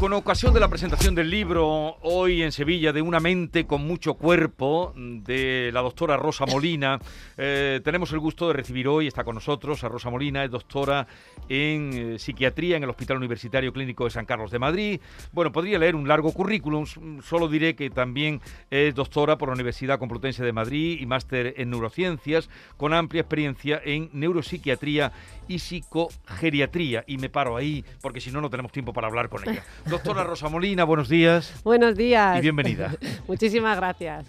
Con 0.00 0.14
ocasión 0.14 0.54
de 0.54 0.60
la 0.60 0.68
presentación 0.68 1.14
del 1.14 1.28
libro 1.28 1.98
hoy 2.00 2.42
en 2.42 2.52
Sevilla 2.52 2.90
de 2.90 3.02
Una 3.02 3.20
mente 3.20 3.66
con 3.66 3.86
mucho 3.86 4.14
cuerpo 4.14 4.94
de 4.96 5.68
la 5.74 5.82
doctora 5.82 6.16
Rosa 6.16 6.46
Molina, 6.46 6.98
eh, 7.36 7.82
tenemos 7.84 8.10
el 8.12 8.18
gusto 8.18 8.48
de 8.48 8.54
recibir 8.54 8.88
hoy, 8.88 9.06
está 9.06 9.24
con 9.24 9.34
nosotros, 9.34 9.84
a 9.84 9.90
Rosa 9.90 10.08
Molina, 10.08 10.42
es 10.42 10.50
doctora 10.50 11.06
en 11.50 11.90
eh, 11.92 12.18
psiquiatría 12.18 12.78
en 12.78 12.84
el 12.84 12.88
Hospital 12.88 13.18
Universitario 13.18 13.74
Clínico 13.74 14.04
de 14.04 14.10
San 14.10 14.24
Carlos 14.24 14.50
de 14.50 14.58
Madrid. 14.58 15.00
Bueno, 15.32 15.52
podría 15.52 15.78
leer 15.78 15.94
un 15.94 16.08
largo 16.08 16.32
currículum, 16.32 16.86
solo 17.20 17.48
diré 17.48 17.76
que 17.76 17.90
también 17.90 18.40
es 18.70 18.94
doctora 18.94 19.36
por 19.36 19.50
la 19.50 19.54
Universidad 19.54 19.98
Complutense 19.98 20.42
de 20.42 20.52
Madrid 20.54 20.98
y 20.98 21.04
máster 21.04 21.52
en 21.58 21.68
neurociencias, 21.68 22.48
con 22.78 22.94
amplia 22.94 23.20
experiencia 23.20 23.82
en 23.84 24.08
neuropsiquiatría 24.14 25.12
y 25.46 25.58
psicogeriatría. 25.58 27.04
Y 27.06 27.18
me 27.18 27.28
paro 27.28 27.56
ahí 27.56 27.84
porque 28.00 28.22
si 28.22 28.30
no, 28.30 28.40
no 28.40 28.48
tenemos 28.48 28.72
tiempo 28.72 28.94
para 28.94 29.08
hablar 29.08 29.28
con 29.28 29.46
ella. 29.46 29.62
Doctora 29.90 30.22
Rosa 30.22 30.48
Molina, 30.48 30.84
buenos 30.84 31.08
días. 31.08 31.52
Buenos 31.64 31.96
días. 31.96 32.38
Y 32.38 32.40
bienvenida. 32.42 32.94
Muchísimas 33.26 33.76
gracias. 33.76 34.24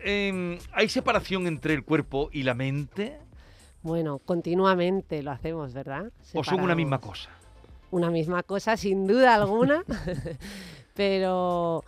Em, 0.00 0.58
¿Hay 0.72 0.88
separación 0.88 1.46
entre 1.46 1.74
el 1.74 1.84
cuerpo 1.84 2.28
y 2.32 2.42
la 2.42 2.54
mente? 2.54 3.20
Bueno, 3.82 4.18
continuamente 4.18 5.22
lo 5.22 5.30
hacemos, 5.30 5.72
¿verdad? 5.72 6.10
¿O 6.34 6.42
son 6.42 6.60
una 6.60 6.74
misma 6.74 7.00
cosa? 7.00 7.30
Una 7.92 8.10
misma 8.10 8.42
cosa, 8.42 8.76
sin 8.76 9.06
duda 9.06 9.36
alguna. 9.36 9.84
Pero 10.94 11.84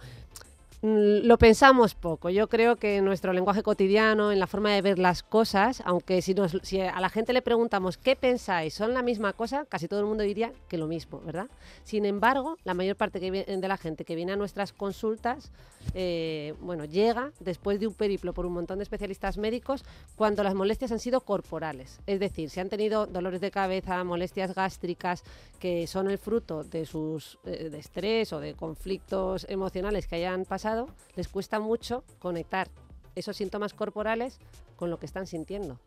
lo 0.82 1.36
pensamos 1.36 1.94
poco. 1.94 2.30
Yo 2.30 2.48
creo 2.48 2.76
que 2.76 2.96
en 2.96 3.04
nuestro 3.04 3.34
lenguaje 3.34 3.62
cotidiano, 3.62 4.32
en 4.32 4.38
la 4.38 4.46
forma 4.46 4.70
de 4.70 4.80
ver 4.80 4.98
las 4.98 5.22
cosas, 5.22 5.82
aunque 5.84 6.22
si, 6.22 6.34
si, 6.62 6.80
a 6.80 7.00
la 7.00 7.10
gente 7.10 7.34
le 7.34 7.42
preguntamos 7.42 7.98
qué 7.98 8.16
pensáis, 8.16 8.72
son 8.72 8.94
la 8.94 9.02
misma 9.02 9.34
cosa, 9.34 9.66
casi 9.66 9.88
todo 9.88 10.00
el 10.00 10.06
mundo 10.06 10.22
diría 10.22 10.52
que 10.68 10.78
lo 10.78 10.86
mismo, 10.86 11.20
¿verdad? 11.20 11.48
Sin 11.84 12.06
embargo, 12.06 12.56
la 12.64 12.72
mayor 12.72 12.96
parte 12.96 13.20
de 13.20 13.68
la 13.68 13.76
gente 13.76 14.06
que 14.06 14.14
viene 14.14 14.32
a 14.32 14.36
nuestras 14.36 14.72
consultas, 14.72 15.52
eh, 15.94 16.54
bueno, 16.60 16.86
llega 16.86 17.32
después 17.40 17.78
de 17.78 17.86
un 17.86 17.94
periplo 17.94 18.32
por 18.32 18.46
un 18.46 18.54
montón 18.54 18.78
de 18.78 18.84
especialistas 18.84 19.36
médicos 19.36 19.84
cuando 20.16 20.42
las 20.42 20.54
molestias 20.54 20.92
han 20.92 20.98
sido 20.98 21.20
corporales. 21.20 22.00
Es 22.06 22.20
decir, 22.20 22.48
si 22.48 22.58
han 22.58 22.70
tenido 22.70 23.06
dolores 23.06 23.42
de 23.42 23.50
cabeza, 23.50 24.02
molestias 24.02 24.54
gástricas, 24.54 25.24
que 25.58 25.86
son 25.86 26.10
el 26.10 26.16
fruto 26.16 26.64
de 26.64 26.86
sus 26.86 27.38
eh, 27.44 27.68
de 27.70 27.78
estrés 27.78 28.32
o 28.32 28.40
de 28.40 28.54
conflictos 28.54 29.44
emocionales 29.48 30.06
que 30.06 30.16
hayan 30.16 30.46
pasado, 30.46 30.69
les 31.16 31.28
cuesta 31.28 31.60
mucho 31.60 32.04
conectar 32.18 32.68
esos 33.14 33.36
síntomas 33.36 33.74
corporales 33.74 34.38
con 34.76 34.90
lo 34.90 34.98
que 34.98 35.06
están 35.06 35.26
sintiendo. 35.26 35.78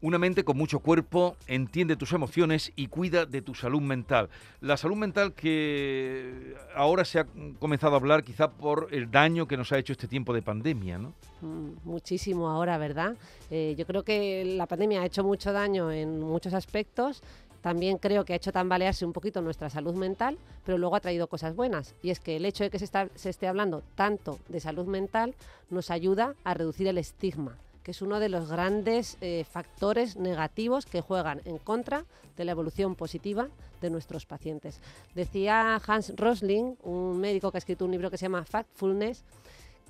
Una 0.00 0.18
mente 0.18 0.44
con 0.44 0.56
mucho 0.56 0.78
cuerpo 0.80 1.36
entiende 1.46 1.96
tus 1.96 2.12
emociones 2.12 2.72
y 2.76 2.86
cuida 2.86 3.26
de 3.26 3.42
tu 3.42 3.54
salud 3.54 3.80
mental. 3.80 4.28
La 4.60 4.76
salud 4.76 4.96
mental 4.96 5.34
que 5.34 6.54
ahora 6.74 7.04
se 7.04 7.20
ha 7.20 7.26
comenzado 7.58 7.94
a 7.94 7.96
hablar 7.98 8.22
quizá 8.22 8.50
por 8.50 8.88
el 8.92 9.10
daño 9.10 9.46
que 9.46 9.56
nos 9.56 9.72
ha 9.72 9.78
hecho 9.78 9.92
este 9.92 10.06
tiempo 10.06 10.32
de 10.32 10.42
pandemia, 10.42 10.98
¿no? 10.98 11.12
Mm, 11.40 11.70
muchísimo 11.84 12.48
ahora, 12.48 12.78
¿verdad? 12.78 13.16
Eh, 13.50 13.74
yo 13.76 13.86
creo 13.86 14.04
que 14.04 14.44
la 14.56 14.66
pandemia 14.66 15.02
ha 15.02 15.06
hecho 15.06 15.24
mucho 15.24 15.52
daño 15.52 15.90
en 15.90 16.20
muchos 16.20 16.54
aspectos 16.54 17.22
también 17.60 17.98
creo 17.98 18.24
que 18.24 18.32
ha 18.32 18.36
hecho 18.36 18.52
tambalearse 18.52 19.04
un 19.04 19.12
poquito 19.12 19.42
nuestra 19.42 19.70
salud 19.70 19.94
mental, 19.94 20.38
pero 20.64 20.78
luego 20.78 20.96
ha 20.96 21.00
traído 21.00 21.26
cosas 21.26 21.54
buenas. 21.54 21.94
Y 22.02 22.10
es 22.10 22.20
que 22.20 22.36
el 22.36 22.44
hecho 22.44 22.64
de 22.64 22.70
que 22.70 22.78
se, 22.78 23.28
esté 23.28 23.46
hablando 23.46 23.82
tanto 23.94 24.38
de 24.48 24.60
salud 24.60 24.86
mental 24.86 25.34
nos 25.68 25.90
ayuda 25.90 26.34
a 26.44 26.54
reducir 26.54 26.86
el 26.86 26.98
estigma 26.98 27.56
que 27.82 27.92
es 27.92 28.02
uno 28.02 28.20
de 28.20 28.28
los 28.28 28.50
grandes 28.50 29.16
eh, 29.22 29.46
factores 29.50 30.16
negativos 30.16 30.84
que 30.84 31.00
juegan 31.00 31.40
en 31.46 31.56
contra 31.56 32.04
de 32.36 32.44
la 32.44 32.52
evolución 32.52 32.94
positiva 32.94 33.48
de 33.80 33.88
nuestros 33.88 34.26
pacientes. 34.26 34.80
Decía 35.14 35.80
Hans 35.86 36.12
Rosling, 36.14 36.76
un 36.82 37.18
médico 37.18 37.50
que 37.50 37.56
ha 37.56 37.60
escrito 37.60 37.86
un 37.86 37.90
libro 37.90 38.10
que 38.10 38.18
se 38.18 38.26
llama 38.26 38.44
Factfulness, 38.44 39.24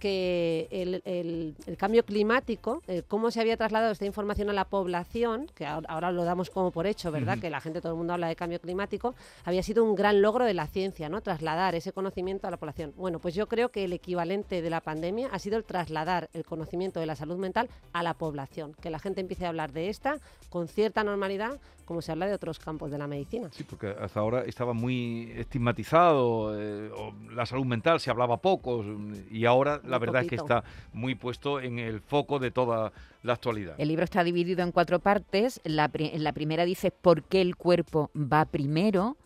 que 0.01 0.67
el, 0.73 1.55
cambio 1.77 2.05
climático, 2.05 2.83
eh, 2.89 3.03
cómo 3.07 3.31
se 3.31 3.41
había 3.41 3.57
trasladado 3.57 3.93
esta 3.93 4.07
información 4.07 4.51
a 4.51 4.53
la 4.53 4.65
población, 4.65 5.47
que 5.55 5.67
ahora, 5.67 6.11
lo 6.11 6.25
damos 6.25 6.51
como 6.51 6.73
por 6.73 6.87
hecho, 6.87 7.13
¿verdad? 7.13 7.39
Que 7.39 7.51
la 7.51 7.61
gente, 7.61 7.81
todo 7.81 7.93
el 7.93 7.99
mundo 7.99 8.15
habla 8.15 8.27
de 8.27 8.35
cambio 8.35 8.61
climático, 8.61 9.15
había 9.45 9.63
sido 9.63 9.85
un 9.85 9.95
gran 9.95 10.21
logro 10.23 10.45
de 10.45 10.55
la 10.55 10.67
ciencia, 10.67 11.09
¿no? 11.09 11.21
Trasladar 11.21 11.77
ese 11.77 11.93
conocimiento 11.93 12.49
a 12.49 12.51
la 12.51 12.57
población. 12.57 12.93
Bueno, 12.97 13.21
pues 13.21 13.35
yo 13.35 13.47
creo 13.47 13.69
que 13.69 13.85
el 13.85 13.93
equivalente 13.93 14.63
de 14.63 14.71
la 14.71 14.81
pandemia 14.81 15.29
ha 15.31 15.39
sido 15.39 15.57
el 15.57 15.65
trasladar 15.65 16.29
el 16.33 16.45
conocimiento 16.45 16.99
de 16.99 17.07
la 17.07 17.15
salud 17.15 17.37
mental 17.37 17.69
a 17.93 18.03
la 18.03 18.15
población, 18.15 18.75
que 18.81 18.91
la 18.91 18.99
gente 18.99 19.21
empiece 19.21 19.45
a 19.45 19.51
hablar 19.51 19.73
de 19.73 19.89
esta 19.89 20.17
con 20.49 20.67
cierta 20.67 21.05
normalidad, 21.05 21.59
como 21.91 22.03
se 22.03 22.13
habla 22.13 22.29
de 22.29 22.35
otros 22.35 22.61
campos 22.61 22.93
de 22.93 22.99
la 22.99 23.09
medicina. 23.09 23.49
Sí, 23.51 23.65
porque 23.65 23.89
hasta 23.89 24.21
ahora 24.21 24.45
estaba 24.45 24.73
muy 24.73 25.33
estigmatizado, 25.35 26.57
eh, 26.57 26.89
la 27.35 27.45
salud 27.47 27.67
mental 27.67 27.99
se 27.99 28.13
hablaba 28.13 28.37
poco 28.37 28.85
y 29.29 29.45
ahora 29.45 29.81
la 29.83 29.99
verdad 29.99 30.23
es 30.23 30.29
que 30.29 30.37
está 30.37 30.63
muy 30.93 31.17
puesto 31.17 31.61
en 31.61 31.81
el 31.81 32.01
foco 32.01 32.39
de 32.39 32.53
toda 32.53 32.93
la 33.25 33.33
actualidad. 33.33 33.75
El 33.77 33.89
libro 33.89 34.05
está 34.05 34.23
dividido 34.23 34.63
en 34.63 34.71
cuatro 34.71 35.01
partes. 35.01 35.61
La, 35.65 35.91
la 35.93 36.33
primera 36.33 36.65
dice 36.65 36.93
por 36.93 37.25
qué 37.25 37.41
el 37.41 37.57
cuerpo 37.57 38.13
va 38.15 38.45
primero, 38.45 39.17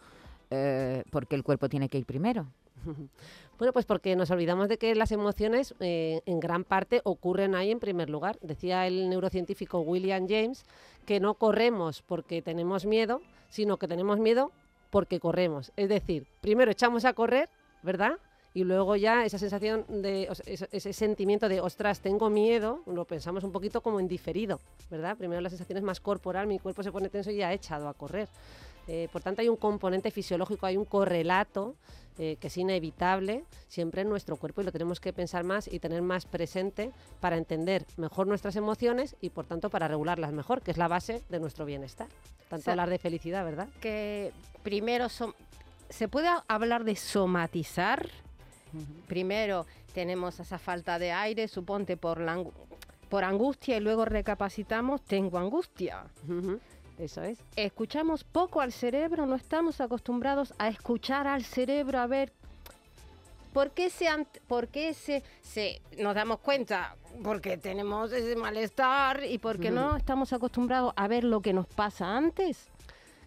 eh, 0.48 1.04
por 1.10 1.26
qué 1.26 1.36
el 1.36 1.42
cuerpo 1.42 1.68
tiene 1.68 1.90
que 1.90 1.98
ir 1.98 2.06
primero. 2.06 2.46
Bueno, 3.56 3.72
pues 3.72 3.86
porque 3.86 4.16
nos 4.16 4.32
olvidamos 4.32 4.68
de 4.68 4.78
que 4.78 4.96
las 4.96 5.12
emociones 5.12 5.76
eh, 5.78 6.22
en 6.26 6.40
gran 6.40 6.64
parte 6.64 7.00
ocurren 7.04 7.54
ahí 7.54 7.70
en 7.70 7.78
primer 7.78 8.10
lugar. 8.10 8.36
Decía 8.42 8.88
el 8.88 9.08
neurocientífico 9.08 9.80
William 9.80 10.26
James 10.28 10.64
que 11.04 11.20
no 11.20 11.34
corremos 11.34 12.02
porque 12.02 12.42
tenemos 12.42 12.86
miedo, 12.86 13.20
sino 13.48 13.76
que 13.78 13.88
tenemos 13.88 14.18
miedo 14.18 14.52
porque 14.90 15.20
corremos. 15.20 15.72
Es 15.76 15.88
decir, 15.88 16.26
primero 16.40 16.70
echamos 16.70 17.04
a 17.04 17.12
correr, 17.12 17.48
¿verdad? 17.82 18.18
y 18.54 18.62
luego 18.62 18.94
ya 18.94 19.24
esa 19.24 19.36
sensación 19.36 19.84
de 19.88 20.28
ese, 20.46 20.92
sentimiento 20.92 21.48
de 21.48 21.60
ostras 21.60 22.00
tengo 22.00 22.30
miedo 22.30 22.82
lo 22.86 23.04
pensamos 23.04 23.42
un 23.42 23.50
poquito 23.50 23.80
como 23.80 23.98
en 23.98 24.06
diferido 24.06 24.60
verdad 24.88 25.16
primero 25.16 25.40
la 25.40 25.50
sensación 25.50 25.78
es 25.78 25.82
más 25.82 25.98
corporal 25.98 26.46
mi 26.46 26.60
cuerpo 26.60 26.84
se 26.84 26.92
pone 26.92 27.08
tenso 27.08 27.32
y 27.32 27.38
ya 27.38 27.48
ha 27.48 27.52
echado 27.52 27.88
a 27.88 27.94
correr 27.94 28.28
eh, 28.88 29.08
por 29.12 29.22
tanto 29.22 29.40
hay 29.40 29.48
un 29.48 29.56
componente 29.56 30.10
fisiológico 30.10 30.66
hay 30.66 30.76
un 30.76 30.84
correlato 30.84 31.74
eh, 32.16 32.36
que 32.38 32.46
es 32.46 32.56
inevitable 32.56 33.44
siempre 33.66 34.02
en 34.02 34.08
nuestro 34.08 34.36
cuerpo 34.36 34.60
y 34.60 34.64
lo 34.64 34.70
tenemos 34.70 35.00
que 35.00 35.12
pensar 35.12 35.42
más 35.42 35.66
y 35.66 35.80
tener 35.80 36.00
más 36.00 36.26
presente 36.26 36.92
para 37.18 37.36
entender 37.36 37.84
mejor 37.96 38.28
nuestras 38.28 38.54
emociones 38.54 39.16
y 39.20 39.30
por 39.30 39.46
tanto 39.46 39.68
para 39.68 39.88
regularlas 39.88 40.32
mejor, 40.32 40.62
que 40.62 40.70
es 40.70 40.76
la 40.76 40.86
base 40.86 41.22
de 41.28 41.40
nuestro 41.40 41.64
bienestar. 41.64 42.06
Tanto 42.48 42.70
hablar 42.70 42.88
de 42.88 42.98
felicidad, 42.98 43.44
¿verdad? 43.44 43.68
Que 43.80 44.30
primero 44.62 45.08
se 45.08 46.08
puede 46.08 46.28
hablar 46.46 46.84
de 46.84 46.94
somatizar. 46.94 48.08
Primero 49.08 49.66
tenemos 49.92 50.38
esa 50.38 50.60
falta 50.60 51.00
de 51.00 51.10
aire, 51.10 51.48
suponte 51.48 51.96
por 51.96 52.20
la 52.20 52.44
por 53.08 53.24
angustia 53.24 53.76
y 53.76 53.80
luego 53.80 54.04
recapacitamos, 54.04 55.02
tengo 55.02 55.38
angustia. 55.38 56.04
Eso 56.98 57.22
es. 57.22 57.38
Escuchamos 57.56 58.24
poco 58.24 58.60
al 58.60 58.72
cerebro, 58.72 59.26
no 59.26 59.34
estamos 59.34 59.80
acostumbrados 59.80 60.54
a 60.58 60.68
escuchar 60.68 61.26
al 61.26 61.44
cerebro, 61.44 61.98
a 61.98 62.06
ver 62.06 62.32
¿Por 63.54 63.70
qué, 63.70 63.88
se, 63.88 64.06
por 64.48 64.66
qué 64.66 64.92
se, 64.94 65.22
se, 65.40 65.80
nos 65.96 66.16
damos 66.16 66.40
cuenta? 66.40 66.96
Porque 67.22 67.56
tenemos 67.56 68.10
ese 68.12 68.34
malestar 68.34 69.22
y 69.24 69.38
porque 69.38 69.70
no 69.70 69.96
estamos 69.96 70.32
acostumbrados 70.32 70.92
a 70.96 71.06
ver 71.06 71.22
lo 71.22 71.40
que 71.40 71.52
nos 71.52 71.68
pasa 71.68 72.16
antes. 72.16 72.66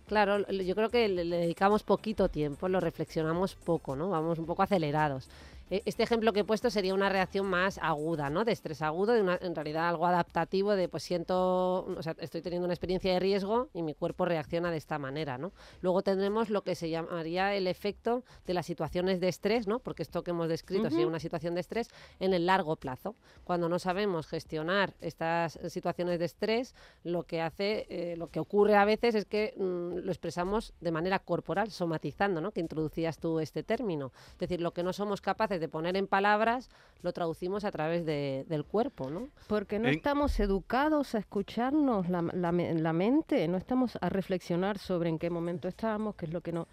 Claro, 0.06 0.45
yo 0.50 0.75
creo 0.75 0.89
que 0.89 1.07
le 1.07 1.23
dedicamos 1.23 1.83
poquito 1.83 2.27
tiempo, 2.27 2.67
lo 2.67 2.81
reflexionamos 2.81 3.56
poco, 3.56 3.95
¿no? 3.95 4.09
Vamos 4.09 4.38
un 4.38 4.45
poco 4.45 4.63
acelerados. 4.63 5.29
E, 5.69 5.83
este 5.85 6.03
ejemplo 6.03 6.31
que 6.31 6.41
he 6.41 6.44
puesto 6.44 6.69
sería 6.69 6.94
una 6.94 7.09
reacción 7.09 7.45
más 7.45 7.78
aguda, 7.81 8.29
¿no? 8.29 8.45
De 8.45 8.53
estrés 8.53 8.81
agudo, 8.81 9.13
de 9.13 9.22
una, 9.22 9.38
en 9.41 9.53
realidad 9.53 9.89
algo 9.89 10.06
adaptativo, 10.06 10.75
de 10.75 10.88
pues 10.88 11.03
siento, 11.03 11.86
o 11.86 12.01
sea, 12.01 12.15
estoy 12.19 12.41
teniendo 12.41 12.65
una 12.65 12.74
experiencia 12.74 13.12
de 13.12 13.19
riesgo 13.19 13.69
y 13.74 13.83
mi 13.83 13.94
cuerpo 13.94 14.25
reacciona 14.25 14.71
de 14.71 14.77
esta 14.77 14.97
manera, 14.97 15.38
¿no? 15.38 15.51
Luego 15.81 16.01
tendremos 16.03 16.50
lo 16.50 16.62
que 16.62 16.75
se 16.75 16.89
llamaría 16.89 17.53
el 17.53 17.68
efecto 17.68 18.24
de 18.45 18.53
las 18.53 18.65
situaciones 18.65 19.19
de 19.19 19.27
estrés, 19.27 19.68
¿no? 19.68 19.80
Porque 19.80 20.03
esto 20.03 20.24
que 20.24 20.31
hemos 20.31 20.47
descrito 20.47 20.89
sería 20.89 21.07
una 21.07 21.19
situación 21.19 21.53
de 21.53 21.62
estrés 21.62 21.89
en 22.19 22.33
el 22.33 22.45
largo 22.45 22.77
plazo. 22.77 23.15
Cuando 23.44 23.68
no 23.68 23.80
sabemos 23.80 24.27
gestionar 24.27 24.94
estas 25.01 25.59
situaciones 25.68 26.19
de 26.19 26.25
estrés, 26.25 26.75
lo 27.03 27.24
que 27.24 27.41
hace, 27.41 27.88
eh, 27.89 28.15
lo 28.18 28.27
que 28.27 28.39
ocurre 28.39 28.75
a 28.75 28.86
veces 28.86 29.15
es 29.15 29.25
que 29.25 29.53
mm, 29.57 30.06
lo 30.06 30.12
expresamos 30.12 30.74
de 30.80 30.91
manera 30.91 31.19
corporal, 31.19 31.71
somatizando, 31.71 32.39
¿no? 32.39 32.51
Que 32.51 32.62
introducías 32.62 33.18
tú 33.18 33.39
este 33.39 33.63
término. 33.63 34.12
Es 34.33 34.39
decir, 34.39 34.62
lo 34.62 34.71
que 34.71 34.83
no 34.83 34.94
somos 34.94 35.21
capaces 35.21 35.56
de 35.59 35.68
poner 35.69 35.95
en 35.98 36.07
palabras, 36.07 36.69
lo 37.04 37.13
traducimos 37.13 37.63
a 37.63 37.71
través 37.71 38.06
del 38.06 38.65
cuerpo, 38.65 39.09
¿no? 39.09 39.30
Porque 39.48 39.77
no 39.80 39.88
estamos 39.88 40.39
educados 40.39 41.13
a 41.15 41.19
escucharnos 41.19 42.09
la, 42.09 42.21
la, 42.21 42.94
mente, 42.94 43.48
no 43.48 43.57
estamos 43.57 43.98
a 44.01 44.09
reflexionar 44.09 44.77
sobre 44.80 45.09
en 45.09 45.19
qué 45.19 45.30
momento 45.30 45.68
estamos, 45.68 46.15
qué 46.15 46.25
es 46.25 46.33
lo 46.33 46.42
que 46.42 46.51
no 46.51 46.68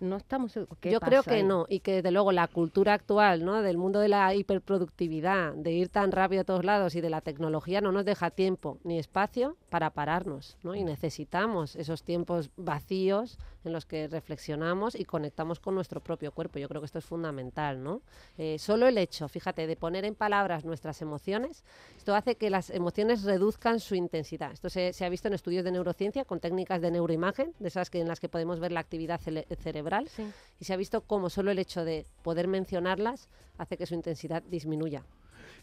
no 0.00 0.16
estamos... 0.16 0.56
edu- 0.56 0.66
¿qué 0.80 0.90
Yo 0.90 0.98
creo 1.00 1.20
pasa 1.20 1.30
que 1.30 1.36
ahí? 1.36 1.42
no, 1.44 1.66
y 1.68 1.78
que 1.80 1.92
desde 1.94 2.10
luego 2.10 2.32
la 2.32 2.48
cultura 2.48 2.94
actual, 2.94 3.44
¿no? 3.44 3.62
Del 3.62 3.78
mundo 3.78 4.00
de 4.00 4.08
la 4.08 4.34
hiperproductividad, 4.34 5.54
de 5.54 5.72
ir 5.72 5.88
tan 5.88 6.10
rápido 6.12 6.42
a 6.42 6.44
todos 6.44 6.64
lados 6.64 6.94
y 6.96 7.00
de 7.00 7.10
la 7.10 7.20
tecnología 7.20 7.80
no 7.80 7.92
nos 7.92 8.04
deja 8.04 8.30
tiempo 8.30 8.78
ni 8.84 8.98
espacio 8.98 9.56
para 9.70 9.90
pararnos, 9.90 10.58
¿no? 10.62 10.74
Y 10.74 10.82
necesitamos 10.84 11.76
esos 11.76 12.02
tiempos 12.02 12.50
vacíos 12.56 13.38
en 13.66 13.72
los 13.72 13.86
que 13.86 14.08
reflexionamos 14.08 14.94
y 14.94 15.04
conectamos 15.04 15.60
con 15.60 15.74
nuestro 15.74 16.00
propio 16.00 16.32
cuerpo. 16.32 16.58
Yo 16.58 16.68
creo 16.68 16.80
que 16.80 16.86
esto 16.86 16.98
es 16.98 17.04
fundamental, 17.04 17.82
¿no? 17.82 18.00
Eh, 18.38 18.58
solo 18.58 18.86
el 18.86 18.98
hecho, 18.98 19.28
fíjate, 19.28 19.66
de 19.66 19.76
poner 19.76 20.04
en 20.04 20.14
palabras 20.14 20.64
nuestras 20.64 21.00
emociones, 21.02 21.64
esto 21.96 22.14
hace 22.14 22.36
que 22.36 22.50
las 22.50 22.70
emociones 22.70 23.22
reduzcan 23.24 23.80
su 23.80 23.94
intensidad. 23.94 24.52
Esto 24.52 24.68
se, 24.70 24.92
se 24.92 25.04
ha 25.04 25.08
visto 25.08 25.28
en 25.28 25.34
estudios 25.34 25.64
de 25.64 25.72
neurociencia 25.72 26.24
con 26.24 26.40
técnicas 26.40 26.80
de 26.80 26.90
neuroimagen, 26.90 27.54
de 27.58 27.68
esas 27.68 27.90
que 27.90 28.00
en 28.00 28.08
las 28.08 28.20
que 28.20 28.28
podemos 28.28 28.60
ver 28.60 28.72
la 28.72 28.80
actividad 28.80 29.20
cerebral, 29.20 30.08
Sí. 30.08 30.30
y 30.60 30.64
se 30.64 30.72
ha 30.72 30.76
visto 30.76 31.00
cómo 31.02 31.30
solo 31.30 31.50
el 31.50 31.58
hecho 31.58 31.84
de 31.84 32.06
poder 32.22 32.48
mencionarlas 32.48 33.28
hace 33.58 33.76
que 33.76 33.86
su 33.86 33.94
intensidad 33.94 34.42
disminuya. 34.42 35.04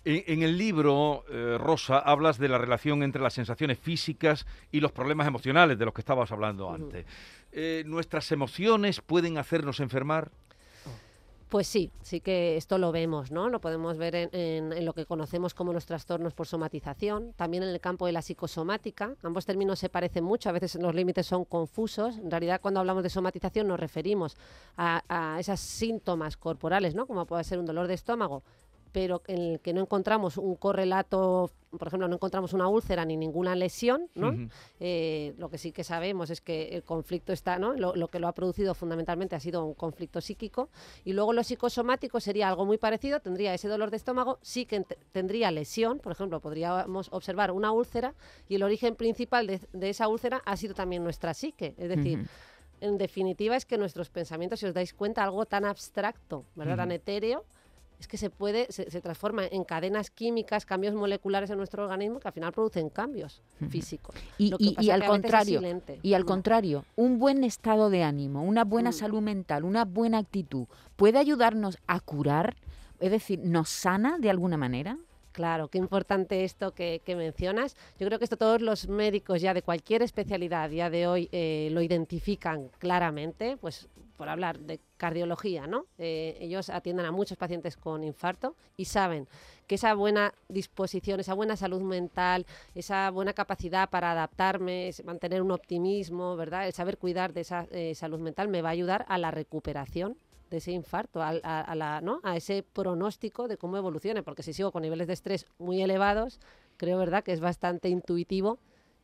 En, 0.03 0.42
el 0.42 0.57
libro, 0.57 1.25
eh, 1.30 1.57
Rosa, 1.59 2.00
hablas 2.00 2.39
de 2.39 2.48
la 2.50 2.57
relación 2.57 3.03
entre 3.03 3.21
las 3.21 3.33
sensaciones 3.33 3.77
físicas 3.77 4.48
y 4.71 4.80
los 4.80 4.92
problemas 4.92 5.27
emocionales 5.27 5.77
de 5.77 5.86
los 5.86 5.94
que 5.94 6.01
estabas 6.01 6.31
hablando 6.31 6.71
antes. 6.71 7.06
Eh, 7.51 7.83
¿Nuestras 7.86 8.31
emociones 8.31 9.00
pueden 9.01 9.38
hacernos 9.38 9.80
enfermar? 9.80 10.31
Pues 11.50 11.68
sí, 11.68 11.92
sí 12.01 12.21
que 12.21 12.56
esto 12.56 12.77
lo 12.77 12.94
vemos, 12.94 13.30
¿no? 13.30 13.50
Lo 13.50 13.59
podemos 13.59 13.98
ver 13.98 14.15
en, 14.15 14.30
en- 14.31 14.71
en 14.74 14.86
lo 14.86 14.94
que 14.94 15.06
conocemos 15.06 15.53
como 15.53 15.74
los 15.74 15.86
trastornos 15.86 16.33
por 16.33 16.48
somatización, 16.48 17.33
también 17.33 17.62
en 17.63 17.69
el 17.69 17.81
campo 17.81 18.06
de 18.06 18.13
la 18.13 18.21
psicosomática. 18.21 19.15
Ambos 19.21 19.45
términos 19.45 19.77
se 19.77 19.89
parecen 19.89 20.24
mucho, 20.24 20.48
a 20.48 20.53
veces 20.53 20.75
los 20.75 20.95
límites 20.95 21.27
son 21.27 21.44
confusos. 21.44 22.18
En 22.18 22.31
realidad, 22.31 22.62
cuando 22.62 22.80
hablamos 22.80 23.03
de 23.03 23.09
somatización 23.09 23.68
nos 23.68 23.80
referimos 23.81 24.38
a, 24.77 25.03
a 25.09 25.39
esos 25.42 25.59
síntomas 25.59 26.38
corporales, 26.38 26.95
¿no? 26.95 27.06
Como 27.06 27.25
puede 27.25 27.44
ser 27.44 27.59
un 27.59 27.65
dolor 27.65 27.86
de 27.88 27.95
estómago, 27.95 28.44
pero 28.91 29.21
en 29.27 29.41
el 29.41 29.59
que 29.59 29.73
no 29.73 29.81
encontramos 29.81 30.38
un 30.38 30.55
correlato, 30.55 31.49
por 31.77 31.88
ejemplo, 31.88 32.07
no 32.07 32.15
encontramos 32.15 32.53
una 32.53 32.67
úlcera 32.67 33.05
ni 33.05 33.15
ninguna 33.15 33.55
lesión, 33.55 34.09
¿no? 34.15 34.49
Eh, 34.79 35.33
lo 35.38 35.49
que 35.49 35.57
sí 35.57 35.71
que 35.71 35.83
sabemos 35.83 36.29
es 36.29 36.41
que 36.41 36.69
el 36.69 36.83
conflicto 36.83 37.31
está, 37.31 37.57
¿no? 37.57 37.73
Lo, 37.73 37.95
lo 37.95 38.09
que 38.09 38.19
lo 38.19 38.27
ha 38.27 38.33
producido 38.33 38.73
fundamentalmente 38.73 39.35
ha 39.35 39.39
sido 39.39 39.65
un 39.65 39.73
conflicto 39.73 40.19
psíquico. 40.19 40.69
Y 41.05 41.13
luego 41.13 41.33
lo 41.33 41.43
psicosomático 41.43 42.19
sería 42.19 42.49
algo 42.49 42.65
muy 42.65 42.77
parecido, 42.77 43.19
tendría 43.21 43.53
ese 43.53 43.67
dolor 43.67 43.91
de 43.91 43.97
estómago, 43.97 44.39
sí 44.41 44.65
que 44.65 44.85
tendría 45.11 45.51
lesión, 45.51 45.99
por 45.99 46.11
ejemplo, 46.11 46.39
podríamos 46.41 47.07
observar 47.11 47.51
una 47.51 47.71
úlcera 47.71 48.13
y 48.49 48.55
el 48.55 48.63
origen 48.63 48.95
principal 48.95 49.47
de, 49.47 49.61
de 49.71 49.89
esa 49.89 50.07
úlcera 50.07 50.41
ha 50.45 50.57
sido 50.57 50.73
también 50.73 51.03
nuestra 51.03 51.33
psique. 51.33 51.75
Es 51.77 51.89
decir, 51.89 52.27
en 52.81 52.97
definitiva 52.97 53.55
es 53.55 53.65
que 53.65 53.77
nuestros 53.77 54.09
pensamientos, 54.09 54.59
si 54.59 54.65
os 54.65 54.73
dais 54.73 54.93
cuenta, 54.93 55.23
algo 55.23 55.45
tan 55.45 55.65
abstracto, 55.65 56.45
¿verdad? 56.55 56.77
Tan 56.77 56.91
etéreo, 56.91 57.45
es 58.01 58.07
que 58.07 58.18
se 58.18 58.30
puede, 58.30 58.65
se, 58.69 58.89
se 58.89 59.00
transforma 59.00 59.45
en 59.45 59.63
cadenas 59.63 60.09
químicas, 60.09 60.65
cambios 60.65 60.94
moleculares 60.95 61.50
en 61.51 61.57
nuestro 61.57 61.83
organismo 61.83 62.19
que 62.19 62.27
al 62.27 62.33
final 62.33 62.51
producen 62.51 62.89
cambios 62.89 63.42
físicos. 63.69 64.15
Y, 64.39 64.51
al 64.89 65.06
contrario, 65.06 65.62
y 66.01 66.13
al 66.15 66.24
Mm. 66.24 66.25
contrario, 66.27 66.86
un 66.95 67.19
buen 67.19 67.44
estado 67.44 67.89
de 67.92 68.03
ánimo, 68.03 68.44
una 68.44 68.63
buena 68.63 68.89
Mm. 68.89 68.94
salud 68.94 69.21
mental, 69.21 69.63
una 69.63 69.86
buena 69.86 70.18
actitud, 70.18 70.65
puede 70.95 71.19
ayudarnos 71.19 71.77
a 71.88 72.00
curar, 72.00 72.56
es 73.00 73.12
decir, 73.12 73.39
nos 73.44 73.69
sana 73.69 74.18
de 74.19 74.30
alguna 74.31 74.57
manera. 74.57 74.98
Claro, 75.31 75.69
qué 75.69 75.77
importante 75.77 76.43
esto 76.43 76.73
que, 76.73 77.01
mencionas. 77.07 77.77
Yo 77.99 78.07
creo 78.07 78.19
que 78.19 78.25
esto 78.25 78.37
todos 78.37 78.61
los 78.61 78.87
médicos 78.87 79.41
ya 79.41 79.53
de 79.53 79.61
cualquier 79.61 80.01
especialidad 80.01 80.63
a 80.63 80.69
día 80.69 80.89
de 80.89 81.07
hoy 81.07 81.29
eh, 81.31 81.69
lo 81.71 81.81
identifican 81.81 82.69
claramente, 82.79 83.57
pues 83.57 83.87
por 84.17 84.29
hablar 84.29 84.59
de 84.59 84.79
cardiología, 84.97 85.65
¿no? 85.65 85.87
Eh, 85.97 86.37
ellos 86.39 86.69
atienden 86.69 87.07
a 87.07 87.11
muchos 87.11 87.37
pacientes 87.37 87.75
con 87.75 88.03
infarto 88.03 88.55
y 88.77 88.85
saben 88.85 89.27
que 89.65 89.75
esa 89.75 89.95
buena 89.95 90.33
disposición, 90.47 91.19
esa 91.19 91.33
buena 91.33 91.55
salud 91.55 91.81
mental, 91.81 92.45
esa 92.75 93.09
buena 93.09 93.33
capacidad 93.33 93.89
para 93.89 94.11
adaptarme, 94.11 94.91
mantener 95.05 95.41
un 95.41 95.51
optimismo, 95.51 96.35
¿verdad? 96.35 96.67
El 96.67 96.73
saber 96.73 96.97
cuidar 96.97 97.33
de 97.33 97.41
esa 97.41 97.67
eh, 97.71 97.95
salud 97.95 98.19
mental 98.19 98.47
me 98.47 98.61
va 98.61 98.69
a 98.69 98.73
ayudar 98.73 99.05
a 99.07 99.17
la 99.17 99.31
recuperación 99.31 100.17
de 100.51 100.57
ese 100.57 100.71
infarto, 100.71 101.24
a, 101.24 101.30
a 101.30 101.75
la, 101.75 102.01
¿no? 102.01 102.19
a 102.24 102.38
ese 102.38 102.62
pronóstico 102.62 103.48
de 103.48 103.57
cómo 103.57 103.77
evolucione, 103.77 104.21
porque 104.21 104.44
si 104.44 104.53
sigo 104.53 104.71
con 104.71 104.83
niveles 104.83 105.07
de 105.07 105.13
estrés 105.13 105.48
muy 105.57 105.81
elevados, 105.81 106.39
creo 106.77 107.00
verdad 107.00 107.24
que 107.24 107.31
es 107.31 107.39
bastante 107.39 107.89
intuitivo 107.89 108.59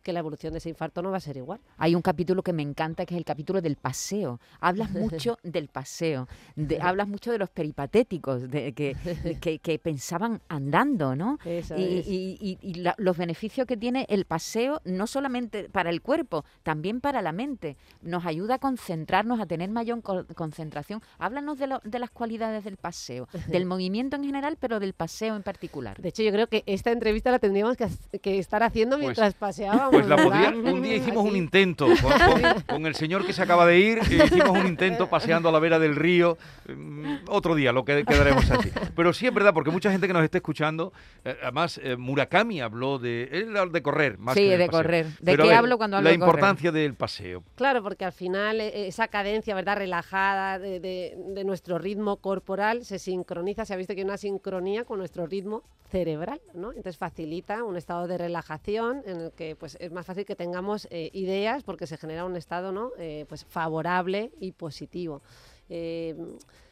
que 0.07 0.13
la 0.13 0.19
evolución 0.19 0.53
de 0.53 0.59
ese 0.59 0.69
infarto 0.69 1.01
no 1.01 1.11
va 1.11 1.17
a 1.17 1.19
ser 1.19 1.35
igual. 1.35 1.59
Hay 1.77 1.93
un 1.93 2.01
capítulo 2.01 2.41
que 2.41 2.53
me 2.53 2.63
encanta, 2.63 3.05
que 3.05 3.13
es 3.13 3.17
el 3.17 3.25
capítulo 3.25 3.61
del 3.61 3.75
paseo. 3.75 4.39
Hablas 4.61 4.89
mucho 4.91 5.37
del 5.43 5.67
paseo, 5.67 6.29
de- 6.55 6.79
hablas 6.81 7.09
mucho 7.09 7.29
de 7.29 7.37
los 7.37 7.49
peripatéticos, 7.49 8.49
de 8.49 8.71
que, 8.71 8.95
que, 9.41 9.59
que 9.59 9.79
pensaban 9.79 10.39
andando, 10.47 11.13
¿no? 11.17 11.39
Eso 11.43 11.75
y, 11.77 11.97
es. 11.99 12.07
y- 12.07 12.37
y- 12.39 12.57
y 12.61 12.73
la- 12.75 12.95
los 12.97 13.17
beneficios 13.17 13.67
que 13.67 13.75
tiene 13.75 14.05
el 14.07 14.23
paseo, 14.23 14.79
no 14.85 15.07
solamente 15.07 15.67
para 15.69 15.89
el 15.89 16.01
cuerpo, 16.01 16.45
también 16.63 17.01
para 17.01 17.21
la 17.21 17.33
mente. 17.33 17.75
Nos 18.01 18.25
ayuda 18.25 18.55
a 18.55 18.59
concentrarnos, 18.59 19.41
a 19.41 19.45
tener 19.45 19.69
mayor 19.71 20.01
co- 20.01 20.25
concentración. 20.35 21.01
Háblanos 21.19 21.57
de, 21.57 21.67
lo- 21.67 21.81
de 21.83 21.99
las 21.99 22.11
cualidades 22.11 22.63
del 22.63 22.77
paseo, 22.77 23.27
del 23.49 23.65
movimiento 23.65 24.15
en 24.15 24.23
general, 24.23 24.55
pero 24.57 24.79
del 24.79 24.93
paseo 24.93 25.35
en 25.35 25.43
particular. 25.43 25.99
De 26.01 26.07
hecho, 26.07 26.23
yo 26.23 26.31
creo 26.31 26.47
que 26.47 26.63
esta 26.65 26.91
entrevista 26.91 27.29
la 27.29 27.39
tendríamos 27.39 27.75
que, 27.75 28.39
estar 28.39 28.63
haciendo 28.63 28.95
Pues- 28.95 29.03
mientras 29.07 29.33
paseábamos. 29.33 29.96
Pues 29.97 30.07
la 30.07 30.15
podría- 30.17 30.49
un 30.49 30.81
día 30.81 30.95
hicimos 30.95 31.23
un 31.25 31.35
intento 31.35 31.87
con, 32.01 32.11
con- 32.11 32.61
con 32.61 32.85
el 32.85 32.95
señor 32.95 33.25
que 33.25 33.33
se 33.33 33.41
acaba 33.41 33.65
de 33.65 33.79
ir, 33.79 33.97
eh, 33.99 34.23
hicimos 34.25 34.49
un 34.49 34.67
intento 34.67 35.09
paseando 35.09 35.49
a 35.49 35.51
la 35.51 35.59
vera 35.59 35.79
del 35.79 35.95
río. 35.95 36.37
Mm, 36.67 37.15
otro 37.29 37.55
día 37.55 37.71
lo 37.71 37.83
que 37.85 38.03
quedaremos 38.05 38.49
así. 38.51 38.69
Pero 38.95 39.13
sí 39.13 39.27
es 39.27 39.33
verdad, 39.33 39.53
porque 39.53 39.71
mucha 39.71 39.91
gente 39.91 40.07
que 40.07 40.13
nos 40.13 40.23
está 40.23 40.37
escuchando, 40.37 40.93
eh, 41.25 41.35
además 41.41 41.79
eh, 41.83 41.95
Murakami 41.97 42.61
habló 42.61 42.99
de, 42.99 43.29
él 43.31 43.55
habló 43.57 43.71
de 43.71 43.81
correr 43.81 44.17
más 44.17 44.35
Sí, 44.35 44.41
que 44.41 44.57
de 44.57 44.65
paseo. 44.67 44.71
correr. 44.81 45.05
¿De 45.05 45.13
Pero 45.23 45.43
qué 45.43 45.49
ver, 45.49 45.57
hablo 45.57 45.77
cuando 45.77 45.97
hablo 45.97 46.05
La 46.09 46.11
de 46.11 46.19
correr? 46.19 46.29
importancia 46.35 46.71
del 46.71 46.93
paseo. 46.95 47.43
Claro, 47.55 47.81
porque 47.83 48.05
al 48.05 48.13
final 48.13 48.61
eh, 48.61 48.87
esa 48.87 49.07
cadencia, 49.07 49.55
¿verdad? 49.55 49.77
Relajada 49.77 50.59
de, 50.59 50.79
de- 50.79 51.15
de 51.17 51.43
nuestro 51.43 51.77
ritmo 51.79 52.17
corporal 52.17 52.85
se 52.85 52.99
sincroniza, 52.99 53.65
se 53.65 53.73
ha 53.73 53.77
visto 53.77 53.93
que 53.93 54.01
hay 54.01 54.05
una 54.05 54.17
sincronía 54.17 54.83
con 54.85 54.99
nuestro 54.99 55.25
ritmo 55.27 55.63
cerebral, 55.89 56.41
¿no? 56.53 56.69
Entonces 56.71 56.97
facilita 56.97 57.63
un 57.63 57.77
estado 57.77 58.07
de 58.07 58.17
relajación 58.17 59.03
en 59.05 59.21
el 59.21 59.31
que 59.31 59.55
pues 59.55 59.76
es 59.79 59.91
más 59.91 60.05
fácil 60.05 60.25
que 60.25 60.35
tengamos 60.35 60.87
eh, 60.91 61.09
ideas 61.13 61.63
porque 61.63 61.87
se 61.87 61.97
genera 61.97 62.25
un 62.25 62.35
estado, 62.35 62.71
¿no? 62.71 62.91
Eh, 62.97 63.25
pues 63.27 63.45
favorable 63.45 64.31
y 64.39 64.51
positivo. 64.51 65.21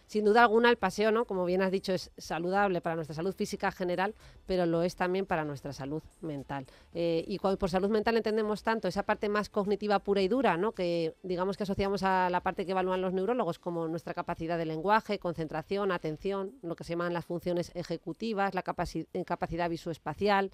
Sin 0.08 0.26
duda 0.26 0.42
alguna 0.42 0.70
el 0.70 0.78
paseo, 0.78 1.12
¿no? 1.12 1.26
Como 1.26 1.46
bien 1.46 1.62
has 1.62 1.72
dicho, 1.72 1.94
es 1.94 2.12
saludable 2.18 2.82
para 2.82 2.96
nuestra 2.96 3.16
salud 3.16 3.34
física 3.34 3.72
general, 3.72 4.14
pero 4.46 4.66
lo 4.66 4.84
es 4.84 4.96
también 4.96 5.26
para 5.26 5.46
nuestra 5.46 5.74
salud 5.74 6.04
mental. 6.22 6.66
Eh, 6.94 7.24
y 7.28 7.38
cuando 7.38 7.58
por 7.58 7.70
salud 7.70 7.90
mental 7.90 8.18
entendemos 8.18 8.64
tanto 8.64 8.88
esa 8.88 9.04
parte 9.04 9.30
más 9.30 9.50
cognitiva 9.50 10.00
pura 10.00 10.22
y 10.22 10.28
dura, 10.28 10.58
¿no? 10.58 10.74
que 10.74 11.16
digamos 11.24 11.58
que 11.58 11.64
asociamos 11.64 12.04
a 12.04 12.30
la 12.30 12.42
parte 12.42 12.66
que 12.66 12.72
evalúan 12.72 13.02
los 13.02 13.14
neurólogos 13.14 13.60
como 13.60 13.88
nuestra 13.88 14.14
capacidad 14.14 14.58
de 14.58 14.66
lenguaje, 14.66 15.20
concentración, 15.20 15.92
atención, 15.92 16.54
lo 16.62 16.76
que 16.76 16.84
se 16.84 16.92
llaman 16.92 17.14
las 17.14 17.26
funciones 17.26 17.72
ejecutivas, 17.76 18.54
la 18.54 18.64
eh, 18.64 19.26
capacidad 19.26 19.70
visoespacial, 19.70 20.52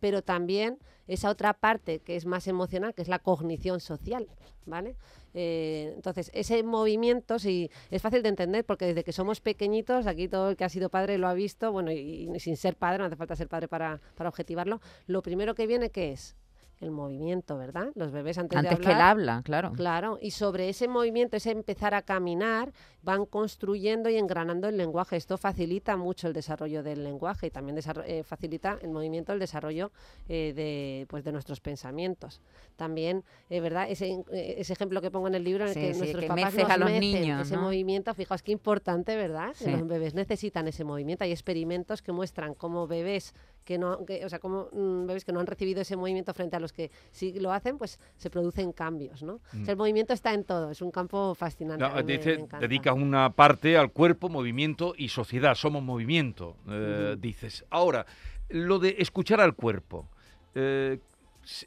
pero 0.00 0.22
también 0.22 0.78
esa 1.06 1.30
otra 1.30 1.52
parte 1.52 2.00
que 2.00 2.16
es 2.16 2.24
más 2.24 2.46
emocional, 2.48 2.94
que 2.94 3.02
es 3.02 3.08
la 3.08 3.18
cognición 3.18 3.80
social, 3.80 4.28
¿vale? 4.66 4.96
Eh, 5.34 5.92
entonces, 5.96 6.30
ese 6.34 6.62
movimiento 6.62 7.38
sí, 7.38 7.70
es 7.90 8.00
fácil 8.00 8.22
de 8.22 8.28
entender 8.28 8.64
porque 8.64 8.86
desde 8.86 9.04
que 9.04 9.12
somos 9.12 9.40
pequeñitos, 9.40 10.06
aquí 10.06 10.28
todo 10.28 10.50
el 10.50 10.56
que 10.56 10.64
ha 10.64 10.68
sido 10.68 10.88
padre 10.88 11.18
lo 11.18 11.28
ha 11.28 11.34
visto, 11.34 11.72
bueno, 11.72 11.90
y, 11.90 12.30
sin 12.38 12.56
ser 12.56 12.76
padre, 12.76 12.98
no 12.98 13.04
hace 13.06 13.16
falta 13.16 13.36
ser 13.36 13.48
padre 13.48 13.68
para, 13.68 14.00
para 14.14 14.28
objetivarlo, 14.28 14.80
lo 15.06 15.22
primero 15.22 15.54
que 15.54 15.66
viene, 15.66 15.90
¿qué 15.90 16.12
es? 16.12 16.36
El 16.80 16.90
movimiento, 16.90 17.56
¿verdad? 17.56 17.88
Los 17.94 18.10
bebés 18.12 18.36
antes, 18.38 18.58
Antes 18.58 18.78
de 18.78 18.84
que 18.84 18.90
él 18.90 18.94
hablar, 18.94 19.10
habla, 19.10 19.42
claro. 19.44 19.72
Claro, 19.72 20.18
y 20.20 20.32
sobre 20.32 20.68
ese 20.68 20.88
movimiento, 20.88 21.36
ese 21.36 21.50
empezar 21.50 21.94
a 21.94 22.02
caminar, 22.02 22.72
van 23.02 23.26
construyendo 23.26 24.08
y 24.08 24.16
engranando 24.16 24.68
el 24.68 24.76
lenguaje. 24.76 25.16
Esto 25.16 25.38
facilita 25.38 25.96
mucho 25.96 26.26
el 26.26 26.32
desarrollo 26.32 26.82
del 26.82 27.04
lenguaje 27.04 27.46
y 27.46 27.50
también 27.50 27.78
eh, 28.06 28.22
facilita 28.24 28.78
el 28.82 28.90
movimiento, 28.90 29.32
el 29.32 29.38
desarrollo 29.38 29.92
eh, 30.28 30.52
de, 30.54 31.06
pues, 31.08 31.22
de 31.24 31.32
nuestros 31.32 31.60
pensamientos. 31.60 32.40
También, 32.76 33.24
eh, 33.50 33.60
¿verdad? 33.60 33.86
Ese, 33.88 34.24
eh, 34.32 34.54
ese 34.58 34.72
ejemplo 34.72 35.00
que 35.00 35.10
pongo 35.10 35.28
en 35.28 35.34
el 35.34 35.44
libro 35.44 35.64
en 35.64 35.68
el 35.68 35.74
Sí, 35.74 35.80
que 35.80 35.92
sí, 35.94 35.98
nuestros 35.98 36.22
que 36.22 36.28
papás 36.28 36.54
nos 36.54 36.70
a 36.70 36.76
los 36.76 36.90
mecen 36.90 37.00
niños, 37.00 37.46
ese 37.46 37.56
¿no? 37.56 37.62
movimiento, 37.62 38.14
fijaos 38.14 38.42
qué 38.42 38.52
importante, 38.52 39.16
¿verdad? 39.16 39.50
Que 39.50 39.64
Sí. 39.64 39.70
Los 39.70 39.86
bebés 39.86 40.14
necesitan 40.14 40.66
ese 40.68 40.84
movimiento. 40.84 41.24
Hay 41.24 41.32
experimentos 41.32 42.02
que 42.02 42.12
muestran 42.12 42.54
cómo 42.54 42.86
bebés 42.86 43.34
que 43.64 43.78
no, 43.78 44.04
que, 44.04 44.24
o 44.24 44.28
sea, 44.28 44.38
como 44.38 44.68
mm, 44.72 45.06
bebés 45.06 45.24
que 45.24 45.32
no 45.32 45.40
han 45.40 45.46
recibido 45.46 45.80
ese 45.80 45.96
movimiento 45.96 46.32
frente 46.34 46.56
a 46.56 46.60
los 46.60 46.72
que 46.72 46.90
sí 47.10 47.32
lo 47.40 47.52
hacen, 47.52 47.78
pues 47.78 47.98
se 48.16 48.30
producen 48.30 48.72
cambios, 48.72 49.22
¿no? 49.22 49.34
O 49.60 49.64
sea, 49.64 49.72
el 49.72 49.76
movimiento 49.78 50.12
está 50.12 50.32
en 50.34 50.44
todo, 50.44 50.70
es 50.70 50.82
un 50.82 50.90
campo 50.90 51.34
fascinante. 51.34 51.84
Mm. 51.84 51.88
No, 51.88 51.94
me- 51.94 52.02
me 52.02 52.58
dedicas 52.60 52.94
una 52.94 53.30
parte 53.30 53.76
al 53.76 53.90
cuerpo, 53.92 54.28
movimiento 54.28 54.94
y 54.96 55.08
sociedad. 55.08 55.54
Somos 55.54 55.82
movimiento, 55.82 56.56
eh, 56.68 57.16
dices. 57.18 57.64
Ahora, 57.70 58.04
lo 58.50 58.78
de 58.78 58.96
escuchar 58.98 59.40
al 59.40 59.54
cuerpo. 59.54 60.08
eh, 60.54 60.98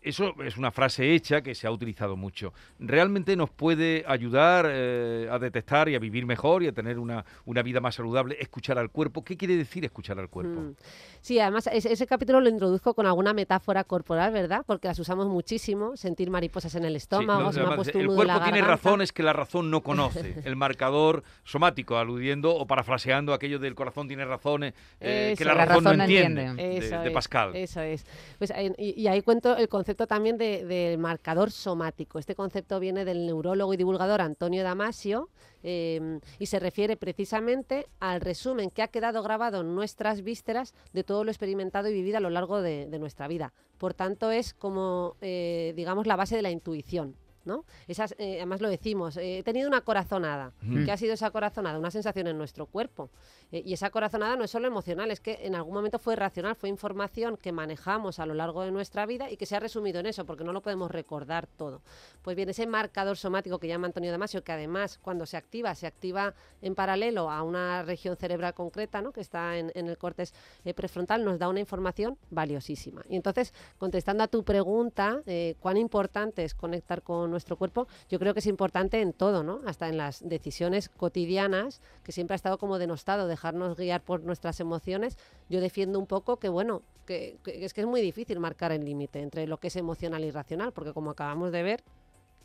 Eso 0.01 0.34
es 0.43 0.57
una 0.57 0.72
frase 0.72 1.13
hecha 1.13 1.41
que 1.41 1.53
se 1.53 1.67
ha 1.67 1.72
utilizado 1.72 2.15
mucho. 2.15 2.53
¿Realmente 2.79 3.36
nos 3.36 3.50
puede 3.50 4.03
ayudar 4.07 4.67
eh, 4.69 5.27
a 5.31 5.38
detectar 5.38 5.88
y 5.89 5.96
a 5.96 6.00
vivir 6.00 6.25
mejor 6.25 6.63
y 6.63 6.67
a 6.67 6.72
tener 6.72 6.98
una, 6.98 7.24
una, 7.46 7.62
vida 7.62 7.79
más 7.79 7.96
saludable? 7.96 8.38
Escuchar 8.39 8.79
al 8.79 8.89
cuerpo. 8.89 9.24
¿Qué 9.24 9.38
quiere 9.38 9.55
decir 9.55 9.86
escuchar 9.86 10.19
al 10.19 10.29
cuerpo? 10.29 10.62
Mm. 10.62 10.75
Sí, 11.22 11.39
además 11.39 11.67
ese, 11.72 11.91
ese, 11.91 12.07
capítulo 12.07 12.41
lo 12.41 12.50
introduzco 12.50 12.93
con 12.93 13.05
alguna 13.05 13.34
metáfora 13.34 13.84
corporal, 13.84 14.31
¿verdad? 14.31 14.63
Porque 14.65 14.88
las 14.88 14.98
usamos 14.98 15.27
muchísimo. 15.27 15.96
Sentir 15.96 16.29
mariposas 16.29 16.74
en 16.75 16.86
el 16.86 16.96
estómago. 16.96 17.51
Sí, 17.51 17.60
no, 17.60 17.74
el 17.74 18.07
cuerpo 18.07 18.43
tiene 18.43 18.62
razones 18.62 19.12
que 19.12 19.24
la 19.24 19.34
razón 19.34 19.69
no 19.69 19.81
conoce. 19.84 20.41
el 20.43 20.55
marcador 20.55 21.24
somático, 21.43 21.98
aludiendo 21.98 22.55
o 22.55 22.65
parafraseando 22.65 23.34
aquello 23.34 23.60
del 23.60 23.75
corazón 23.75 24.07
tiene 24.07 24.25
razones 24.25 24.74
eh, 25.00 25.36
que 25.38 25.46
la, 25.46 25.53
razón, 25.53 25.84
no 25.84 25.91
entiende. 25.91 26.53
De, 26.55 27.12
Pascal. 27.12 27.55
Eso 27.55 27.81
es. 27.81 28.05
Pues, 28.38 28.51
y, 28.77 29.01
y 29.01 29.07
ahí 29.07 29.22
cuento 29.22 29.55
el 29.55 29.67
concepto 29.68 30.08
también 30.08 30.38
de, 30.38 30.96
marcador 31.00 31.52
somático. 31.52 32.20
Este 32.20 32.36
concepto 32.36 32.80
viene 32.80 33.06
del 33.06 33.26
neurólogo 33.26 33.74
y 33.74 33.78
divulgador 33.78 34.22
Antonio 34.22 34.64
Damasio 34.64 35.30
em, 35.64 36.20
y 36.40 36.46
se 36.48 36.60
refiere 36.60 36.98
precisamente 36.98 37.88
al 38.00 38.22
resumen 38.22 38.70
que 38.70 38.84
ha 38.84 38.88
quedado 38.88 39.24
grabado 39.24 39.62
en 39.62 39.76
nuestras 39.76 40.24
vísceras 40.24 40.74
de 40.94 41.04
todo 41.04 41.24
lo 41.24 41.32
experimentado 41.32 41.90
y 41.90 41.94
vivido 41.94 42.18
a 42.18 42.22
lo 42.22 42.30
largo 42.30 42.62
de, 42.62 42.88
nuestra 42.98 43.28
vida. 43.28 43.54
Por 43.78 43.94
tanto, 43.94 44.32
es 44.32 44.54
como, 44.54 45.16
eh, 45.22 45.74
digamos, 45.76 46.08
la 46.08 46.16
base 46.16 46.36
de 46.36 46.42
la 46.42 46.50
intuición. 46.50 47.16
¿No? 47.48 47.66
Esas, 47.88 48.13
eh, 48.20 48.36
además 48.38 48.62
lo 48.62 48.70
decimos, 48.70 49.18
eh, 49.18 49.39
he 49.39 49.44
tenido 49.44 49.68
una 49.68 49.82
corazonada. 49.82 50.51
¿Qué 50.86 50.92
ha 50.92 50.98
sido 50.98 51.13
esa 51.13 51.32
corazonada? 51.32 51.80
Una 51.80 51.89
sensación 51.89 52.27
en 52.27 52.38
nuestro 52.38 52.68
cuerpo. 52.68 53.10
Eh, 53.51 53.63
y 53.66 53.74
esa 53.74 53.89
corazonada 53.89 54.36
no 54.36 54.44
es 54.44 54.51
solo 54.51 54.68
emocional, 54.68 55.10
es 55.10 55.22
que 55.22 55.39
en 55.44 55.56
algún 55.56 55.74
momento 55.74 55.98
fue 55.98 56.16
racional, 56.16 56.56
fue 56.56 56.70
información 56.70 57.38
que 57.38 57.51
manejamos 57.51 58.20
a 58.20 58.25
lo 58.25 58.34
largo 58.34 58.62
de 58.63 58.72
nuestra 58.72 59.06
vida 59.06 59.32
y 59.32 59.38
que 59.38 59.46
se 59.46 59.56
ha 59.56 59.60
resumido 59.60 60.00
en 60.00 60.06
eso, 60.06 60.25
porque 60.25 60.44
no 60.44 60.51
lo 60.51 60.62
podemos 60.62 60.92
recordar 60.92 61.48
todo. 61.48 61.82
Pues 62.22 62.36
bien, 62.36 62.50
ese 62.50 62.68
marcador 62.68 63.18
somático 63.18 63.58
que 63.58 63.68
llama 63.68 63.88
Antonio 63.88 64.12
Damasio, 64.12 64.44
que 64.44 64.51
además 64.51 65.00
cuando 65.01 65.25
se 65.25 65.38
activa, 65.38 65.74
se 65.75 65.88
activa 65.88 66.34
en 66.62 66.75
paralelo 66.75 67.32
a 67.32 67.42
una 67.42 67.84
región 67.84 68.18
cerebral 68.18 68.54
concreta, 68.54 69.01
¿no? 69.01 69.13
que 69.13 69.22
está 69.22 69.58
en, 69.58 69.72
el 69.74 69.98
cortes 69.98 70.34
prefrontal, 70.75 71.24
nos 71.24 71.39
da 71.39 71.48
una 71.48 71.62
información 71.62 72.18
valiosísima. 72.30 73.04
Y 73.08 73.16
entonces, 73.16 73.54
contestando 73.77 74.24
a 74.24 74.27
tu 74.27 74.44
pregunta, 74.44 75.22
cuán 75.60 75.77
importante 75.77 76.44
es 76.44 76.54
conectar 76.54 77.01
con 77.01 77.34
nuestro 77.38 77.56
cuerpo, 77.56 77.88
yo 78.10 78.17
creo 78.20 78.34
que 78.34 78.39
es 78.39 78.48
importante 78.48 79.00
en 79.00 79.13
todo, 79.13 79.44
¿no? 79.44 79.62
Hasta 79.65 79.88
en 79.88 79.98
las 79.98 80.27
decisiones 80.27 80.89
cotidianas, 80.89 81.82
que 82.03 82.12
siempre 82.12 82.34
ha 82.34 82.36
estado 82.36 82.58
como 82.58 82.79
denostado 82.79 83.27
dejarnos 83.27 83.77
guiar 83.77 84.01
por 84.01 84.24
nuestras 84.24 84.60
emociones. 84.60 85.17
Yo 85.50 85.62
defiendo 85.62 86.00
un 86.00 86.08
poco 86.08 86.38
que, 86.38 86.50
bueno, 86.50 86.82
que, 87.06 87.38
es 87.46 87.74
que 87.74 87.82
es 87.82 87.88
muy 87.88 88.01
difícil 88.01 88.39
marcar 88.39 88.72
el 88.72 88.84
límite 88.84 89.22
entre 89.22 89.46
lo 89.48 89.58
que 89.58 89.67
es 89.67 89.75
emocional 89.75 90.24
y 90.24 90.32
racional, 90.32 90.72
porque 90.74 90.94
como 90.94 91.12
acabamos 91.12 91.51
de 91.51 91.62
ver, 91.62 91.84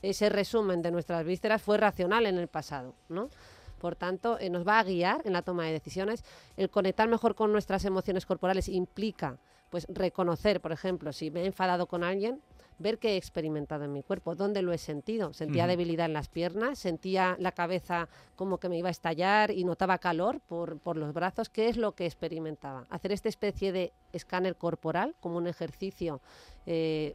ese 0.02 0.28
resumen 0.28 0.82
de 0.82 0.90
nuestras 0.90 1.24
vísceras 1.24 1.62
fue 1.62 1.78
racional 1.78 2.26
en 2.26 2.36
el 2.36 2.48
pasado, 2.48 2.94
¿no? 3.08 3.30
Por 3.80 3.96
tanto, 3.96 4.38
eh, 4.38 4.50
nos 4.50 4.66
va 4.66 4.78
a 4.78 4.84
guiar 4.84 5.22
en 5.24 5.32
la 5.32 5.42
toma 5.42 5.64
de 5.64 5.72
decisiones. 5.72 6.22
El 6.56 6.70
conectar 6.70 7.08
mejor 7.08 7.34
con 7.34 7.50
nuestras 7.50 7.84
emociones 7.84 8.26
corporales 8.26 8.68
implica 8.68 9.38
pues 9.70 9.86
reconocer, 9.88 10.60
por 10.60 10.70
ejemplo, 10.70 11.14
si 11.14 11.30
me 11.30 11.42
he 11.42 11.46
enfadado 11.46 11.86
con 11.86 12.04
alguien, 12.04 12.42
ver 12.78 12.98
qué 12.98 13.10
he 13.10 13.16
experimentado 13.16 13.84
en 13.84 13.92
mi 13.92 14.02
cuerpo, 14.02 14.34
dónde 14.34 14.62
lo 14.62 14.72
he 14.72 14.78
sentido. 14.78 15.32
Sentía 15.32 15.66
debilidad 15.66 16.06
en 16.06 16.12
las 16.12 16.28
piernas, 16.28 16.78
sentía 16.78 17.36
la 17.38 17.52
cabeza 17.52 18.08
como 18.36 18.58
que 18.58 18.68
me 18.68 18.78
iba 18.78 18.88
a 18.88 18.90
estallar 18.90 19.50
y 19.50 19.64
notaba 19.64 19.98
calor 19.98 20.40
por, 20.40 20.78
por 20.78 20.96
los 20.96 21.12
brazos. 21.12 21.48
¿Qué 21.48 21.68
es 21.68 21.76
lo 21.76 21.92
que 21.92 22.06
experimentaba? 22.06 22.84
Hacer 22.90 23.12
esta 23.12 23.28
especie 23.28 23.72
de 23.72 23.92
escáner 24.12 24.56
corporal 24.56 25.14
como 25.20 25.36
un 25.36 25.46
ejercicio 25.46 26.20
eh, 26.66 27.14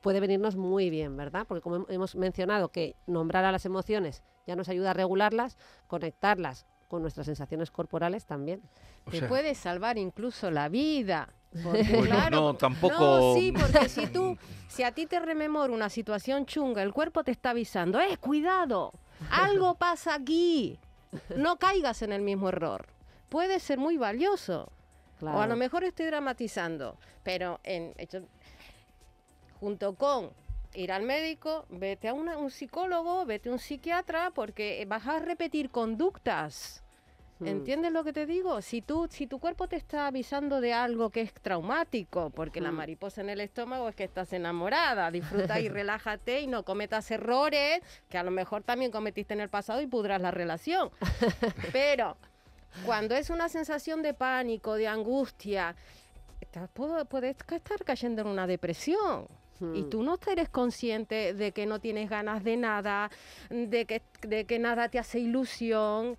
puede 0.00 0.20
venirnos 0.20 0.56
muy 0.56 0.90
bien, 0.90 1.16
¿verdad? 1.16 1.46
Porque 1.48 1.62
como 1.62 1.86
hemos 1.88 2.14
mencionado 2.14 2.68
que 2.68 2.94
nombrar 3.06 3.44
a 3.44 3.52
las 3.52 3.64
emociones 3.64 4.22
ya 4.46 4.56
nos 4.56 4.68
ayuda 4.68 4.90
a 4.90 4.94
regularlas, 4.94 5.56
conectarlas 5.86 6.66
con 6.88 7.02
nuestras 7.02 7.26
sensaciones 7.26 7.70
corporales 7.70 8.26
también. 8.26 8.62
Te 9.10 9.22
puede 9.22 9.54
salvar 9.54 9.98
incluso 9.98 10.50
la 10.50 10.68
vida. 10.68 11.33
no, 12.30 12.54
tampoco. 12.54 12.98
No, 12.98 13.34
sí, 13.34 13.52
porque 13.52 13.88
si 13.88 14.06
tú, 14.08 14.36
si 14.68 14.82
a 14.82 14.92
ti 14.92 15.06
te 15.06 15.20
rememora 15.20 15.72
una 15.72 15.88
situación 15.88 16.46
chunga, 16.46 16.82
el 16.82 16.92
cuerpo 16.92 17.22
te 17.22 17.30
está 17.30 17.50
avisando, 17.50 18.00
¡eh, 18.00 18.16
cuidado! 18.18 18.92
Algo 19.30 19.74
pasa 19.78 20.14
aquí. 20.14 20.78
No 21.36 21.56
caigas 21.56 22.02
en 22.02 22.12
el 22.12 22.22
mismo 22.22 22.48
error. 22.48 22.86
Puede 23.28 23.60
ser 23.60 23.78
muy 23.78 23.96
valioso. 23.96 24.70
O 25.22 25.40
a 25.40 25.46
lo 25.46 25.56
mejor 25.56 25.84
estoy 25.84 26.06
dramatizando, 26.06 26.98
pero 27.22 27.60
en, 27.62 27.94
junto 29.58 29.94
con 29.94 30.32
ir 30.74 30.92
al 30.92 31.02
médico, 31.02 31.64
vete 31.70 32.08
a 32.08 32.14
un 32.14 32.50
psicólogo, 32.50 33.24
vete 33.24 33.48
a 33.48 33.52
un 33.52 33.58
psiquiatra, 33.58 34.32
porque 34.32 34.84
vas 34.86 35.06
a 35.06 35.20
repetir 35.20 35.70
conductas. 35.70 36.83
¿Entiendes 37.40 37.92
lo 37.92 38.04
que 38.04 38.12
te 38.12 38.26
digo? 38.26 38.62
Si, 38.62 38.80
tú, 38.80 39.08
si 39.10 39.26
tu 39.26 39.38
cuerpo 39.38 39.66
te 39.66 39.76
está 39.76 40.06
avisando 40.06 40.60
de 40.60 40.72
algo 40.72 41.10
que 41.10 41.20
es 41.20 41.32
traumático, 41.32 42.30
porque 42.30 42.60
la 42.60 42.70
mm. 42.70 42.76
mariposa 42.76 43.20
en 43.22 43.30
el 43.30 43.40
estómago 43.40 43.88
es 43.88 43.96
que 43.96 44.04
estás 44.04 44.32
enamorada, 44.32 45.10
disfruta 45.10 45.58
y 45.60 45.68
relájate 45.70 46.40
y 46.40 46.46
no 46.46 46.62
cometas 46.62 47.10
errores 47.10 47.80
que 48.08 48.18
a 48.18 48.22
lo 48.22 48.30
mejor 48.30 48.62
también 48.62 48.92
cometiste 48.92 49.34
en 49.34 49.40
el 49.40 49.48
pasado 49.48 49.80
y 49.80 49.86
pudras 49.86 50.20
la 50.20 50.30
relación. 50.30 50.90
Pero 51.72 52.16
cuando 52.86 53.14
es 53.14 53.30
una 53.30 53.48
sensación 53.48 54.02
de 54.02 54.14
pánico, 54.14 54.74
de 54.74 54.86
angustia, 54.86 55.74
puedes 57.08 57.36
estar 57.50 57.84
cayendo 57.84 58.22
en 58.22 58.28
una 58.28 58.46
depresión. 58.46 59.26
Y 59.60 59.82
mm. 59.82 59.90
tú 59.90 60.02
no 60.02 60.18
eres 60.30 60.48
consciente 60.48 61.32
de 61.32 61.52
que 61.52 61.64
no 61.66 61.80
tienes 61.80 62.10
ganas 62.10 62.42
de 62.44 62.56
nada, 62.56 63.10
de 63.50 63.86
que, 63.86 64.02
de 64.22 64.44
que 64.46 64.58
nada 64.58 64.88
te 64.88 64.98
hace 64.98 65.20
ilusión 65.20 66.16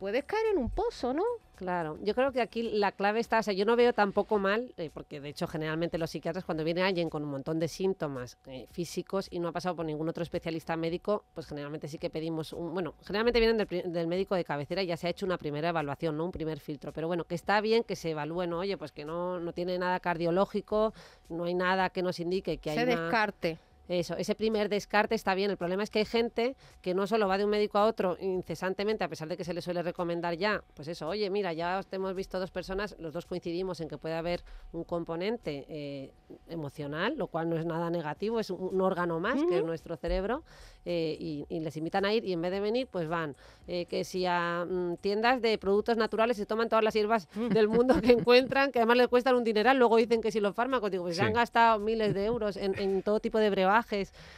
puedes 0.00 0.24
caer 0.24 0.46
en 0.52 0.58
un 0.58 0.70
pozo, 0.70 1.12
¿no? 1.12 1.22
Claro, 1.56 1.98
yo 2.02 2.14
creo 2.14 2.32
que 2.32 2.40
aquí 2.40 2.62
la 2.62 2.90
clave 2.90 3.20
está, 3.20 3.40
o 3.40 3.42
sea, 3.42 3.52
yo 3.52 3.66
no 3.66 3.76
veo 3.76 3.92
tampoco 3.92 4.38
mal, 4.38 4.72
eh, 4.78 4.88
porque 4.92 5.20
de 5.20 5.28
hecho 5.28 5.46
generalmente 5.46 5.98
los 5.98 6.08
psiquiatras 6.08 6.42
cuando 6.42 6.64
viene 6.64 6.82
alguien 6.82 7.10
con 7.10 7.22
un 7.22 7.30
montón 7.30 7.58
de 7.58 7.68
síntomas 7.68 8.38
eh, 8.46 8.66
físicos 8.70 9.28
y 9.30 9.40
no 9.40 9.48
ha 9.48 9.52
pasado 9.52 9.76
por 9.76 9.84
ningún 9.84 10.08
otro 10.08 10.22
especialista 10.22 10.74
médico, 10.74 11.24
pues 11.34 11.46
generalmente 11.46 11.86
sí 11.86 11.98
que 11.98 12.08
pedimos, 12.08 12.54
un, 12.54 12.72
bueno, 12.72 12.94
generalmente 13.04 13.40
vienen 13.40 13.58
del, 13.92 14.06
médico 14.06 14.34
de 14.36 14.44
cabecera 14.44 14.82
y 14.82 14.86
ya 14.86 14.96
se 14.96 15.06
ha 15.06 15.10
hecho 15.10 15.26
una 15.26 15.36
primera 15.36 15.68
evaluación, 15.68 16.16
¿no? 16.16 16.24
Un 16.24 16.32
primer 16.32 16.60
filtro, 16.60 16.94
pero 16.94 17.06
bueno, 17.06 17.24
que 17.24 17.34
está 17.34 17.60
bien 17.60 17.84
que 17.84 17.94
se 17.94 18.12
evalúe, 18.12 18.46
¿no? 18.46 18.60
Oye, 18.60 18.78
pues 18.78 18.92
que 18.92 19.04
no, 19.04 19.38
no 19.38 19.52
tiene 19.52 19.78
nada 19.78 20.00
cardiológico, 20.00 20.94
no 21.28 21.44
hay 21.44 21.52
nada 21.52 21.90
que 21.90 22.02
nos 22.02 22.20
indique 22.20 22.56
que 22.56 22.70
hay 22.70 22.78
Se 22.78 22.86
descarte. 22.86 23.58
Eso, 23.90 24.16
ese 24.16 24.36
primer 24.36 24.68
descarte 24.68 25.16
está 25.16 25.34
bien. 25.34 25.50
El 25.50 25.56
problema 25.56 25.82
es 25.82 25.90
que 25.90 25.98
hay 25.98 26.04
gente 26.04 26.54
que 26.80 26.94
no 26.94 27.08
solo 27.08 27.26
va 27.26 27.38
de 27.38 27.44
un 27.44 27.50
médico 27.50 27.76
a 27.76 27.86
otro 27.86 28.16
incesantemente, 28.20 29.02
a 29.02 29.08
pesar 29.08 29.26
de 29.26 29.36
que 29.36 29.42
se 29.42 29.52
le 29.52 29.60
suele 29.60 29.82
recomendar 29.82 30.36
ya, 30.36 30.62
pues 30.74 30.86
eso, 30.86 31.08
oye, 31.08 31.28
mira, 31.28 31.52
ya 31.52 31.80
hemos 31.90 32.14
visto 32.14 32.38
dos 32.38 32.52
personas, 32.52 32.94
los 33.00 33.12
dos 33.12 33.26
coincidimos 33.26 33.80
en 33.80 33.88
que 33.88 33.98
puede 33.98 34.14
haber 34.14 34.44
un 34.72 34.84
componente 34.84 35.66
eh, 35.68 36.12
emocional, 36.48 37.16
lo 37.16 37.26
cual 37.26 37.50
no 37.50 37.56
es 37.56 37.66
nada 37.66 37.90
negativo, 37.90 38.38
es 38.38 38.50
un, 38.50 38.80
órgano 38.80 39.18
más 39.18 39.42
que 39.48 39.58
es 39.58 39.64
nuestro 39.64 39.96
cerebro, 39.96 40.44
eh, 40.84 41.16
y, 41.18 41.46
les 41.60 41.76
invitan 41.76 42.04
a 42.04 42.14
ir 42.14 42.24
y 42.24 42.32
en 42.32 42.40
vez 42.40 42.52
de 42.52 42.60
venir, 42.60 42.86
pues 42.86 43.08
van. 43.08 43.34
Eh, 43.66 43.86
que 43.86 44.04
si 44.04 44.24
a 44.24 44.64
mm, 44.68 44.98
tiendas 44.98 45.42
de 45.42 45.58
productos 45.58 45.96
naturales 45.96 46.36
se 46.36 46.46
toman 46.46 46.68
todas 46.68 46.84
las 46.84 46.94
hierbas 46.94 47.28
del 47.34 47.66
mundo 47.66 48.00
que 48.00 48.12
encuentran, 48.12 48.70
que 48.70 48.78
además 48.78 48.98
les 48.98 49.08
cuestan 49.08 49.34
un 49.34 49.42
dineral, 49.42 49.78
luego 49.78 49.96
dicen 49.96 50.20
que 50.20 50.30
si 50.30 50.38
los 50.38 50.54
fármacos, 50.54 50.92
digo, 50.92 51.02
pues 51.04 51.16
se 51.16 51.22
han 51.22 51.32
gastado 51.32 51.80
miles 51.80 52.14
de 52.14 52.24
euros 52.24 52.56
en, 52.56 52.78
en 52.78 53.02
todo 53.02 53.18
tipo 53.18 53.38
de 53.38 53.50
brebajes 53.50 53.79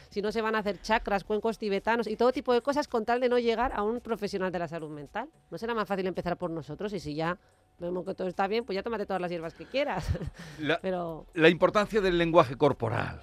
si 0.09 0.21
no 0.21 0.31
se 0.31 0.41
van 0.41 0.55
a 0.55 0.59
hacer 0.59 0.81
chakras, 0.81 1.23
cuencos 1.23 1.57
tibetanos 1.57 2.07
y 2.07 2.15
todo 2.15 2.31
tipo 2.31 2.53
de 2.53 2.61
cosas 2.61 2.87
con 2.87 3.05
tal 3.05 3.19
de 3.19 3.29
no 3.29 3.39
llegar 3.39 3.71
a 3.73 3.83
un 3.83 3.99
profesional 3.99 4.51
de 4.51 4.59
la 4.59 4.67
salud 4.67 4.89
mental. 4.89 5.29
¿No 5.49 5.57
será 5.57 5.73
más 5.73 5.87
fácil 5.87 6.07
empezar 6.07 6.37
por 6.37 6.49
nosotros 6.49 6.93
y 6.93 6.99
si 6.99 7.15
ya 7.15 7.37
vemos 7.79 8.05
que 8.05 8.13
todo 8.13 8.27
está 8.27 8.47
bien, 8.47 8.65
pues 8.65 8.75
ya 8.75 8.83
tómate 8.83 9.05
todas 9.05 9.21
las 9.21 9.31
hierbas 9.31 9.53
que 9.53 9.65
quieras? 9.65 10.07
La, 10.59 10.79
Pero... 10.81 11.25
la 11.33 11.49
importancia 11.49 12.01
del 12.01 12.17
lenguaje 12.17 12.55
corporal. 12.55 13.21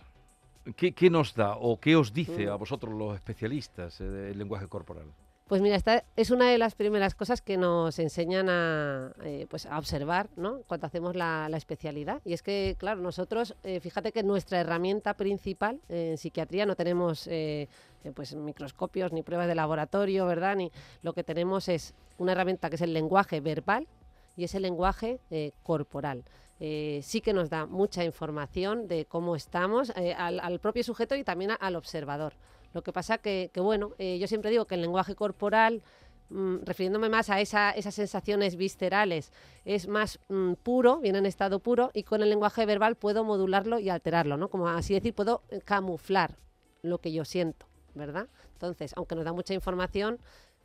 ¿Qué, 0.76 1.10
nos 1.10 1.34
da 1.34 1.56
o 1.56 1.80
qué 1.80 1.96
os 1.96 2.12
dice 2.12 2.46
mm. 2.46 2.50
a 2.50 2.54
vosotros 2.56 2.94
los 2.94 3.14
especialistas 3.14 4.00
eh, 4.00 4.30
el 4.30 4.38
lenguaje 4.38 4.68
corporal? 4.68 5.06
Pues 5.50 5.62
mira, 5.62 5.74
esta 5.74 6.04
es 6.14 6.30
una 6.30 6.48
de 6.48 6.58
las 6.58 6.76
primeras 6.76 7.16
cosas 7.16 7.42
que 7.42 7.56
nos 7.56 7.98
enseñan 7.98 8.48
a, 8.48 9.12
eh, 9.24 9.48
pues 9.50 9.66
a 9.66 9.78
observar 9.78 10.30
¿no? 10.36 10.62
cuando 10.68 10.86
hacemos 10.86 11.16
la, 11.16 11.50
especialidad. 11.56 12.22
Y 12.24 12.34
es 12.34 12.42
que, 12.44 12.76
claro, 12.78 13.00
nosotros, 13.00 13.56
eh, 13.64 13.80
fíjate 13.80 14.12
que 14.12 14.22
nuestra 14.22 14.60
herramienta 14.60 15.14
principal 15.14 15.80
en 15.88 16.18
psiquiatría 16.18 16.66
no 16.66 16.76
tenemos 16.76 17.26
eh, 17.26 17.66
pues 18.14 18.32
microscopios 18.36 19.12
ni 19.12 19.24
pruebas 19.24 19.48
de 19.48 19.56
laboratorio, 19.56 20.24
¿verdad? 20.24 20.54
Ni 20.54 20.70
lo 21.02 21.14
que 21.14 21.24
tenemos 21.24 21.68
es 21.68 21.94
una 22.18 22.30
herramienta 22.30 22.70
que 22.70 22.76
es 22.76 22.82
el 22.82 22.92
lenguaje 22.92 23.40
verbal 23.40 23.88
y 24.36 24.44
ese 24.44 24.60
lenguaje 24.60 25.18
corporal. 25.64 26.22
sí 26.60 27.20
que 27.24 27.32
nos 27.32 27.50
da 27.50 27.66
mucha 27.66 28.04
información 28.04 28.86
de 28.86 29.04
cómo 29.04 29.34
estamos 29.34 29.90
al, 30.16 30.38
al 30.38 30.60
propio 30.60 30.84
sujeto 30.84 31.16
y 31.16 31.24
también 31.24 31.50
al 31.58 31.74
observador. 31.74 32.34
Lo 32.72 32.82
que 32.82 32.92
pasa 32.92 33.18
que, 33.18 33.50
que 33.52 33.60
bueno, 33.60 33.92
eh, 33.98 34.18
yo 34.18 34.26
siempre 34.26 34.50
digo 34.50 34.66
que 34.66 34.74
el 34.76 34.82
lenguaje 34.82 35.14
corporal 35.14 35.82
mm, 36.30 36.58
refiriéndome 36.64 37.08
más 37.08 37.28
a 37.28 37.40
esa- 37.40 37.72
esas 37.72 37.94
sensaciones 37.94 38.54
viscerales, 38.54 39.32
es 39.64 39.88
más 39.88 40.20
mm, 40.28 40.52
puro, 40.62 40.98
viene 41.00 41.18
en 41.18 41.26
estado 41.26 41.58
puro, 41.58 41.90
y 41.92 42.04
con 42.04 42.22
el 42.22 42.28
lenguaje 42.30 42.64
verbal 42.66 42.94
puedo 42.94 43.24
modularlo 43.24 43.80
y 43.80 43.88
alterarlo, 43.90 44.36
¿no? 44.36 44.48
Como 44.48 44.68
así 44.68 44.94
decir, 44.94 45.12
puedo 45.12 45.42
eh, 45.50 45.60
camuflar 45.64 46.36
lo 46.82 46.98
que 46.98 47.10
yo 47.12 47.24
siento, 47.24 47.66
¿verdad? 47.94 48.28
Entonces, 48.52 48.92
aunque 48.96 49.16
nos 49.16 49.24
da 49.24 49.32
mucha 49.32 49.54
información, 49.54 50.20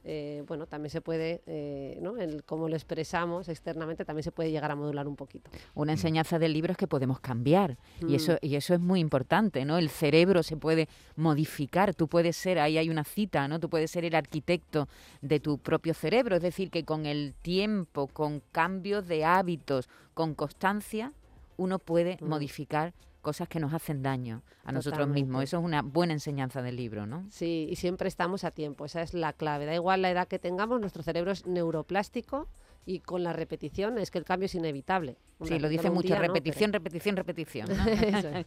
eh, 0.07 0.43
bueno, 0.47 0.67
también 0.67 0.91
se 0.91 1.01
puede, 1.01 1.41
eh, 1.47 1.97
¿no? 2.01 2.17
El 2.17 2.43
cómo 2.43 2.69
lo 2.69 2.75
expresamos 2.75 3.49
externamente 3.49 4.05
también 4.05 4.23
se 4.23 4.31
puede 4.31 4.51
llegar 4.51 4.69
a 4.71 4.75
modular 4.75 5.07
un 5.07 5.15
poquito. 5.15 5.49
Una 5.73 5.93
enseñanza 5.93 6.37
del 6.37 6.53
libro 6.53 6.71
es 6.71 6.77
que 6.77 6.87
podemos 6.87 7.19
cambiar 7.19 7.77
y 8.01 8.05
Mm. 8.05 8.15
eso 8.15 8.37
y 8.41 8.55
eso 8.55 8.73
es 8.75 8.79
muy 8.79 8.99
importante, 8.99 9.65
¿no? 9.65 9.77
El 9.79 9.89
cerebro 9.89 10.43
se 10.43 10.57
puede 10.57 10.87
modificar, 11.15 11.95
tú 11.95 12.07
puedes 12.07 12.35
ser, 12.35 12.59
ahí 12.59 12.77
hay 12.77 12.89
una 12.89 13.03
cita, 13.03 13.47
¿no? 13.47 13.59
Tú 13.59 13.69
puedes 13.69 13.89
ser 13.89 14.05
el 14.05 14.13
arquitecto 14.15 14.87
de 15.21 15.39
tu 15.39 15.57
propio 15.57 15.93
cerebro, 15.93 16.35
es 16.35 16.41
decir, 16.43 16.69
que 16.69 16.83
con 16.85 17.05
el 17.07 17.33
tiempo, 17.41 18.07
con 18.07 18.41
cambios 18.51 19.07
de 19.07 19.25
hábitos, 19.25 19.89
con 20.13 20.35
constancia, 20.35 21.13
uno 21.57 21.79
puede 21.79 22.17
Mm. 22.21 22.27
modificar 22.27 22.93
cosas 23.25 23.49
que 23.49 23.59
nos 23.59 23.73
hacen 23.73 24.03
daño 24.03 24.43
a 24.63 24.71
nosotros 24.71 25.07
mismos. 25.07 25.43
Eso 25.43 25.57
es 25.57 25.63
una 25.65 25.81
buena 25.81 26.13
enseñanza 26.13 26.61
del 26.61 26.75
libro, 26.75 27.07
¿no? 27.07 27.25
Sí, 27.31 27.67
y 27.71 27.75
siempre 27.75 28.07
estamos 28.07 28.43
a 28.43 28.51
tiempo, 28.51 28.85
esa 28.85 29.01
es 29.01 29.15
la 29.15 29.33
clave. 29.33 29.65
Da 29.65 29.73
igual 29.73 30.03
la 30.03 30.11
edad 30.11 30.27
que 30.27 30.37
tengamos, 30.37 30.79
nuestro 30.79 31.01
cerebro 31.01 31.31
es 31.31 31.47
neuroplástico 31.47 32.47
y 32.85 32.99
con 32.99 33.23
la 33.23 33.33
repetición 33.33 33.97
es 33.97 34.11
que 34.11 34.17
el 34.19 34.25
cambio 34.25 34.45
es 34.45 34.55
inevitable. 34.55 35.17
Sí, 35.43 35.59
lo 35.59 35.67
dice 35.67 35.89
mucho, 35.89 36.07
día 36.07 36.15
no, 36.15 36.21
repetición, 36.21 36.71
repetición, 36.71 37.15
repetición. 37.17 37.67
¿no? 37.67 37.83
pero- 37.83 38.17
Eso 38.17 38.29
es. 38.29 38.45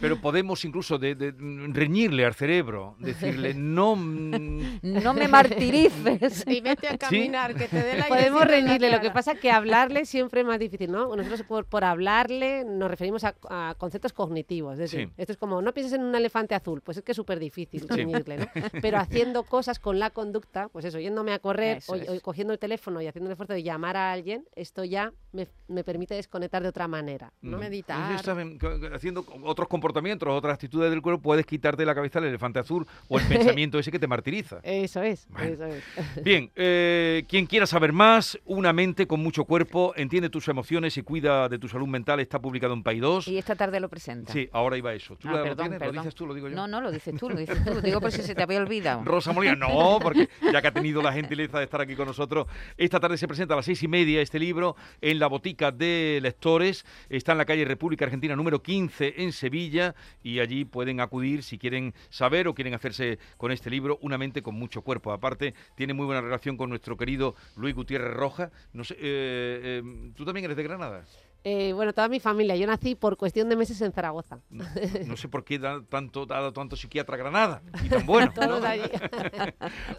Pero 0.00 0.20
podemos 0.20 0.64
incluso 0.64 0.98
de, 0.98 1.14
de- 1.14 1.32
reñirle 1.72 2.24
al 2.24 2.32
cerebro, 2.34 2.96
decirle, 2.98 3.52
no... 3.54 3.94
mm, 3.96 4.80
No 4.82 5.12
me 5.14 5.28
martirices. 5.28 6.44
Y 6.46 6.60
vete 6.60 6.88
a 6.88 6.98
caminar, 6.98 7.54
que 7.54 7.68
te 7.68 7.82
dé 7.82 7.98
la 7.98 8.06
Podemos 8.08 8.44
reñirle, 8.44 8.90
lo 8.90 9.00
que 9.00 9.10
pasa 9.10 9.32
es 9.32 9.40
que 9.40 9.50
hablarle 9.50 10.04
siempre 10.06 10.40
es 10.40 10.46
más 10.46 10.58
difícil, 10.58 10.90
¿no? 10.90 11.14
Nosotros 11.14 11.42
por, 11.42 11.64
por 11.66 11.84
hablarle 11.84 12.64
nos 12.64 12.90
referimos 12.90 13.24
a, 13.24 13.34
a 13.50 13.74
conceptos 13.78 14.12
cognitivos, 14.12 14.74
es 14.74 14.78
decir, 14.78 14.92
Sí. 15.08 15.12
esto 15.16 15.32
es 15.32 15.38
como, 15.38 15.62
no 15.62 15.72
pienses 15.72 15.94
en 15.98 16.04
un 16.04 16.14
elefante 16.14 16.54
azul, 16.54 16.80
pues 16.82 16.96
es 16.98 17.02
que 17.04 17.12
es 17.12 17.16
súper 17.16 17.38
difícil 17.38 17.80
Sí. 17.82 17.86
reñirle, 17.88 18.36
¿no? 18.38 18.46
Pero 18.82 18.98
haciendo 18.98 19.42
cosas 19.44 19.78
con 19.78 19.98
la 19.98 20.10
conducta, 20.10 20.68
pues 20.68 20.84
eso, 20.84 20.98
yéndome 20.98 21.32
a 21.32 21.38
correr 21.38 21.78
Eso 21.78 21.92
o, 21.92 21.96
es. 21.96 22.08
o 22.08 22.20
cogiendo 22.20 22.52
el 22.52 22.58
teléfono 22.58 23.00
y 23.00 23.06
haciendo 23.06 23.28
el 23.28 23.32
esfuerzo 23.32 23.52
de 23.54 23.62
llamar 23.72 23.96
a 23.96 24.12
alguien, 24.12 24.44
esto 24.54 24.84
ya 24.84 25.12
me, 25.32 25.48
me 25.68 25.82
permite 25.82 26.14
desconectar 26.14 26.62
de 26.62 26.68
otra 26.68 26.88
manera, 26.88 27.32
¿no? 27.40 27.56
mm, 27.56 27.60
Meditar. 27.60 28.18
sí, 28.18 28.24
saben, 28.24 28.58
haciendo 28.94 29.24
otros 29.44 29.66
comportamientos, 29.68 30.28
otras 30.28 30.54
actitudes 30.54 30.90
del 30.90 31.00
cuerpo, 31.00 31.22
puedes 31.22 31.46
quitarte 31.46 31.82
de 31.82 31.86
la 31.86 31.94
cabeza 31.94 32.18
el 32.18 32.26
elefante 32.26 32.58
azul 32.58 32.86
o 33.08 33.18
el 33.18 33.24
pensamiento 33.58 33.78
ese 33.78 33.90
que 33.90 33.98
te 33.98 34.06
martiriza. 34.06 34.60
Eso 34.62 35.02
es, 35.02 35.26
Bueno. 35.28 35.54
eso 35.54 35.64
es. 35.66 35.84
Bien, 36.24 36.50
eh, 36.54 37.24
quien 37.28 37.46
quiera 37.46 37.66
saber 37.66 37.92
más, 37.92 38.38
Una 38.44 38.72
mente 38.74 39.06
con 39.06 39.20
mucho 39.20 39.44
cuerpo, 39.44 39.94
entiende 39.96 40.28
tus 40.28 40.46
emociones 40.48 40.96
y 40.98 41.02
cuida 41.02 41.48
de 41.48 41.58
tu 41.58 41.66
salud 41.68 41.86
mental, 41.88 42.20
está 42.20 42.38
publicado 42.40 42.74
en 42.74 42.82
2. 42.82 43.28
Y 43.28 43.38
esta 43.38 43.54
tarde 43.56 43.80
lo 43.80 43.88
presenta. 43.88 44.32
Sí, 44.32 44.48
ahora 44.52 44.76
iba 44.76 44.92
eso. 44.92 45.16
¿Tú 45.16 45.28
Ah, 45.28 45.32
la- 45.32 45.38
lo 45.38 45.44
perdón, 45.44 45.56
tienes? 45.64 45.80
¿Lo 45.80 45.86
perdón. 45.86 46.02
dices 46.04 46.14
tú? 46.14 46.26
¿Lo 46.26 46.34
digo 46.34 46.48
yo? 46.48 46.54
No, 46.56 46.68
no, 46.68 46.80
lo 46.82 46.90
dices 46.92 47.14
tú, 47.18 47.30
lo 47.30 47.36
dices 47.36 47.64
tú. 47.64 47.80
Digo 47.80 48.00
por 48.00 48.12
si 48.12 48.20
se 48.22 48.34
te 48.34 48.42
había 48.42 48.58
olvidado. 48.58 49.02
Rosa 49.04 49.32
Molina, 49.32 49.54
no, 49.54 49.98
porque 50.02 50.28
ya 50.52 50.60
que 50.60 50.68
ha 50.68 50.72
tenido 50.72 51.00
la 51.00 51.12
gentileza 51.12 51.58
de 51.58 51.64
estar 51.64 51.80
aquí 51.80 51.96
con 51.96 52.06
nosotros, 52.06 52.46
esta 52.76 53.00
tarde 53.00 53.16
se 53.16 53.26
presenta 53.26 53.54
a 53.54 53.56
las 53.56 53.61
seis 53.62 53.82
y 53.82 53.88
media 53.88 54.20
este 54.20 54.38
libro 54.38 54.76
en 55.00 55.18
la 55.18 55.26
botica 55.26 55.70
de 55.70 56.18
lectores. 56.22 56.84
Está 57.08 57.32
en 57.32 57.38
la 57.38 57.44
calle 57.44 57.64
República 57.64 58.04
Argentina 58.04 58.36
número 58.36 58.62
15 58.62 59.14
en 59.22 59.32
Sevilla 59.32 59.94
y 60.22 60.40
allí 60.40 60.64
pueden 60.64 61.00
acudir 61.00 61.42
si 61.42 61.58
quieren 61.58 61.94
saber 62.10 62.48
o 62.48 62.54
quieren 62.54 62.74
hacerse 62.74 63.18
con 63.36 63.52
este 63.52 63.70
libro, 63.70 63.98
Una 64.02 64.18
mente 64.18 64.42
con 64.42 64.54
mucho 64.54 64.82
cuerpo. 64.82 65.12
Aparte, 65.12 65.54
tiene 65.74 65.94
muy 65.94 66.06
buena 66.06 66.20
relación 66.20 66.56
con 66.56 66.68
nuestro 66.68 66.96
querido 66.96 67.34
Luis 67.56 67.74
Gutiérrez 67.74 68.14
Roja. 68.14 68.50
No 68.72 68.84
sé, 68.84 68.94
eh, 68.94 69.00
eh, 69.02 70.12
¿tú 70.14 70.24
también 70.24 70.44
eres 70.44 70.56
de 70.56 70.62
Granada? 70.62 71.04
Eh, 71.44 71.72
bueno, 71.72 71.92
toda 71.92 72.08
mi 72.08 72.20
familia, 72.20 72.54
yo 72.54 72.66
nací 72.66 72.94
por 72.94 73.16
cuestión 73.16 73.48
de 73.48 73.56
meses 73.56 73.80
en 73.80 73.92
Zaragoza. 73.92 74.38
No, 74.48 74.64
no 75.06 75.16
sé 75.16 75.28
por 75.28 75.44
qué 75.44 75.58
da 75.58 75.82
tanto, 75.82 76.22
ha 76.22 76.26
dado 76.26 76.52
tanto 76.52 76.76
psiquiatra 76.76 77.16
a 77.16 77.18
Granada 77.18 77.62
y 77.84 77.88
tan 77.88 78.06
bueno. 78.06 78.32
¿no? 78.36 78.46
Todos 78.46 78.64
allí. 78.64 78.84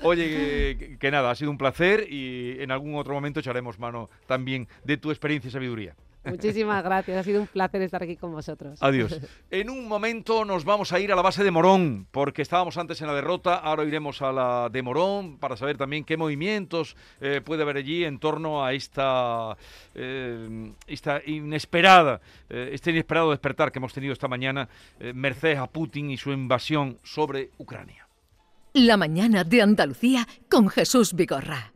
Oye, 0.04 0.78
que, 0.78 0.98
que 0.98 1.12
nada, 1.12 1.32
ha 1.32 1.36
sido 1.36 1.52
un 1.52 1.58
placer 1.58 2.08
y 2.10 2.62
en 2.62 2.72
algún 2.72 2.96
otro 2.96 3.14
momento 3.14 3.42
echaremos 3.42 3.78
mano 3.78 4.10
también 4.26 4.68
de 4.86 4.98
tu 4.98 5.12
experiencia 5.12 5.50
y 5.50 5.52
sabiduría. 5.52 5.96
Muchísimas 6.26 6.84
gracias, 6.84 7.18
ha 7.18 7.24
sido 7.24 7.42
un 7.42 7.48
placer 7.48 7.82
estar 7.82 8.02
aquí 8.02 8.16
con 8.16 8.32
vosotros. 8.32 8.82
Adiós. 8.82 9.20
En 9.52 9.70
un 9.70 9.88
momento 9.88 10.46
nos 10.46 10.64
vamos 10.64 10.94
a 10.94 11.00
ir 11.00 11.12
a 11.12 11.16
la 11.16 11.22
base 11.22 11.44
de 11.44 11.52
Morón, 11.52 12.08
porque 12.12 12.42
estábamos 12.42 12.78
antes 12.78 13.02
en 13.02 13.08
la 13.08 13.14
derrota, 13.14 13.56
ahora 13.56 13.84
iremos 13.84 14.22
a 14.22 14.32
la 14.32 14.70
de 14.72 14.82
Morón 14.82 15.38
para 15.38 15.58
saber 15.58 15.78
también 15.78 16.04
qué 16.04 16.16
movimientos 16.16 16.96
eh, 17.20 17.42
puede 17.44 17.64
haber 17.64 17.78
allí 17.78 18.06
en 18.06 18.20
torno 18.20 18.64
a 18.64 18.74
esta, 18.74 19.58
eh, 19.96 20.72
esta 20.88 21.22
inesperada, 21.26 22.22
eh, 22.50 22.70
este 22.72 22.92
inesperado 22.92 23.32
despertar 23.32 23.72
que 23.72 23.80
hemos 23.80 23.94
tenido 23.94 24.14
esta 24.14 24.28
mañana, 24.28 24.70
eh, 25.00 25.14
merced 25.14 25.58
a 25.58 25.68
Putin 25.68 26.10
y 26.10 26.18
su 26.18 26.32
invasión 26.32 27.00
sobre 27.04 27.52
Ucrania. 27.58 28.08
La 28.74 28.98
mañana 28.98 29.44
de 29.44 29.62
Andalucía 29.62 30.28
con 30.50 30.68
Jesús 30.70 31.14
Vigorra. 31.14 31.74